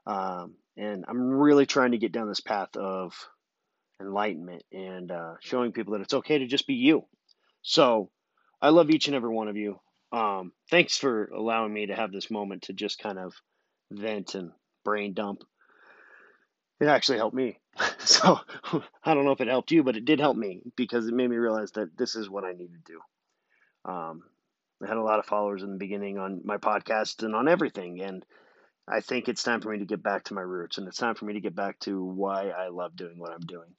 Um, 0.06 0.56
and 0.78 1.06
I'm 1.08 1.22
really 1.22 1.66
trying 1.66 1.92
to 1.92 1.98
get 1.98 2.12
down 2.12 2.28
this 2.28 2.42
path 2.42 2.76
of 2.76 3.14
enlightenment 4.00 4.64
and 4.72 5.12
uh, 5.12 5.34
showing 5.40 5.72
people 5.72 5.94
that 5.94 6.02
it's 6.02 6.14
okay 6.14 6.40
to 6.40 6.48
just 6.48 6.68
be 6.68 6.76
you. 6.76 7.06
So 7.62 8.10
I 8.62 8.70
love 8.70 8.90
each 8.90 9.08
and 9.08 9.16
every 9.16 9.30
one 9.30 9.48
of 9.48 9.58
you. 9.58 9.80
Um, 10.12 10.52
thanks 10.70 10.98
for 10.98 11.26
allowing 11.26 11.74
me 11.74 11.88
to 11.88 11.96
have 11.96 12.12
this 12.12 12.32
moment 12.32 12.64
to 12.64 12.74
just 12.74 13.00
kind 13.00 13.20
of 13.20 13.34
vent 13.92 14.36
and 14.36 14.52
brain 14.86 15.14
dump. 15.14 15.44
It 16.80 16.86
actually 16.86 17.18
helped 17.18 17.36
me. 17.36 17.60
so 18.00 18.40
I 19.04 19.14
don't 19.14 19.26
know 19.26 19.32
if 19.32 19.42
it 19.42 19.48
helped 19.48 19.72
you, 19.72 19.84
but 19.84 19.98
it 19.98 20.06
did 20.06 20.20
help 20.20 20.38
me 20.38 20.62
because 20.76 21.08
it 21.08 21.14
made 21.14 21.30
me 21.30 21.38
realize 21.38 21.72
that 21.72 21.98
this 21.98 22.16
is 22.16 22.30
what 22.30 22.46
I 22.46 22.54
need 22.54 22.72
to 22.74 22.94
do. 22.94 23.92
Um, 23.92 24.24
I 24.84 24.88
had 24.88 24.98
a 24.98 25.04
lot 25.04 25.20
of 25.20 25.26
followers 25.26 25.64
in 25.64 25.72
the 25.72 25.78
beginning 25.78 26.18
on 26.18 26.42
my 26.46 26.58
podcast 26.58 27.24
and 27.24 27.36
on 27.36 27.48
everything. 27.48 28.02
And 28.02 28.24
I 28.88 29.02
think 29.02 29.28
it's 29.28 29.44
time 29.44 29.62
for 29.62 29.72
me 29.72 29.80
to 29.80 29.86
get 29.86 30.04
back 30.04 30.26
to 30.26 30.34
my 30.34 30.42
roots 30.42 30.78
and 30.78 30.88
it's 30.88 30.98
time 30.98 31.16
for 31.16 31.26
me 31.26 31.34
to 31.34 31.42
get 31.42 31.56
back 31.56 31.80
to 31.80 32.04
why 32.04 32.50
I 32.50 32.70
love 32.70 32.96
doing 32.96 33.20
what 33.20 33.34
I'm 33.34 33.42
doing. 33.42 33.74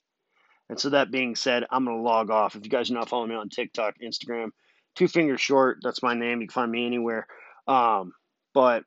And 0.69 0.79
so 0.79 0.91
that 0.91 1.11
being 1.11 1.35
said, 1.35 1.65
I'm 1.69 1.85
going 1.85 1.97
to 1.97 2.03
log 2.03 2.29
off. 2.29 2.55
If 2.55 2.63
you 2.63 2.69
guys 2.69 2.91
are 2.91 2.93
not 2.93 3.09
following 3.09 3.29
me 3.29 3.35
on 3.35 3.49
TikTok, 3.49 3.95
Instagram, 4.03 4.49
Two 4.95 5.07
Fingers 5.07 5.41
Short, 5.41 5.79
that's 5.81 6.03
my 6.03 6.13
name. 6.13 6.41
You 6.41 6.47
can 6.47 6.53
find 6.53 6.71
me 6.71 6.85
anywhere. 6.85 7.25
Um, 7.67 8.13
but 8.53 8.83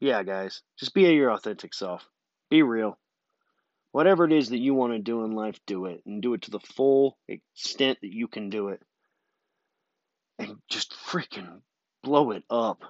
yeah, 0.00 0.22
guys, 0.22 0.62
just 0.78 0.94
be 0.94 1.02
your 1.02 1.32
authentic 1.32 1.74
self. 1.74 2.06
Be 2.50 2.62
real. 2.62 2.96
Whatever 3.92 4.24
it 4.24 4.32
is 4.32 4.50
that 4.50 4.58
you 4.58 4.74
want 4.74 4.92
to 4.92 4.98
do 4.98 5.24
in 5.24 5.32
life, 5.32 5.58
do 5.66 5.86
it 5.86 6.02
and 6.06 6.22
do 6.22 6.34
it 6.34 6.42
to 6.42 6.50
the 6.50 6.60
full 6.60 7.18
extent 7.26 7.98
that 8.02 8.12
you 8.12 8.28
can 8.28 8.50
do 8.50 8.68
it 8.68 8.80
and 10.38 10.56
just 10.68 10.92
freaking 10.92 11.60
blow 12.02 12.30
it 12.30 12.44
up. 12.48 12.82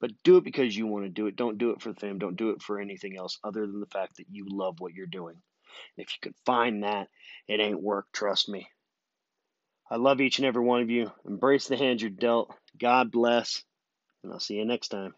But 0.00 0.12
do 0.22 0.36
it 0.36 0.44
because 0.44 0.76
you 0.76 0.86
want 0.86 1.04
to 1.04 1.10
do 1.10 1.26
it. 1.26 1.36
Don't 1.36 1.58
do 1.58 1.70
it 1.70 1.80
for 1.80 1.92
the 1.92 1.98
fame. 1.98 2.18
Don't 2.18 2.36
do 2.36 2.50
it 2.50 2.62
for 2.62 2.78
anything 2.78 3.16
else 3.16 3.38
other 3.42 3.66
than 3.66 3.80
the 3.80 3.86
fact 3.86 4.18
that 4.18 4.26
you 4.30 4.46
love 4.48 4.78
what 4.78 4.92
you're 4.92 5.06
doing. 5.06 5.36
If 5.96 6.08
you 6.12 6.18
can 6.20 6.34
find 6.44 6.82
that, 6.82 7.08
it 7.48 7.60
ain't 7.60 7.82
work, 7.82 8.06
trust 8.12 8.48
me. 8.48 8.68
I 9.90 9.96
love 9.96 10.20
each 10.20 10.38
and 10.38 10.46
every 10.46 10.64
one 10.64 10.82
of 10.82 10.90
you. 10.90 11.12
Embrace 11.26 11.68
the 11.68 11.76
hand 11.76 12.00
you're 12.00 12.10
dealt. 12.10 12.52
God 12.78 13.10
bless. 13.12 13.62
And 14.22 14.32
I'll 14.32 14.40
see 14.40 14.54
you 14.54 14.64
next 14.64 14.88
time. 14.88 15.14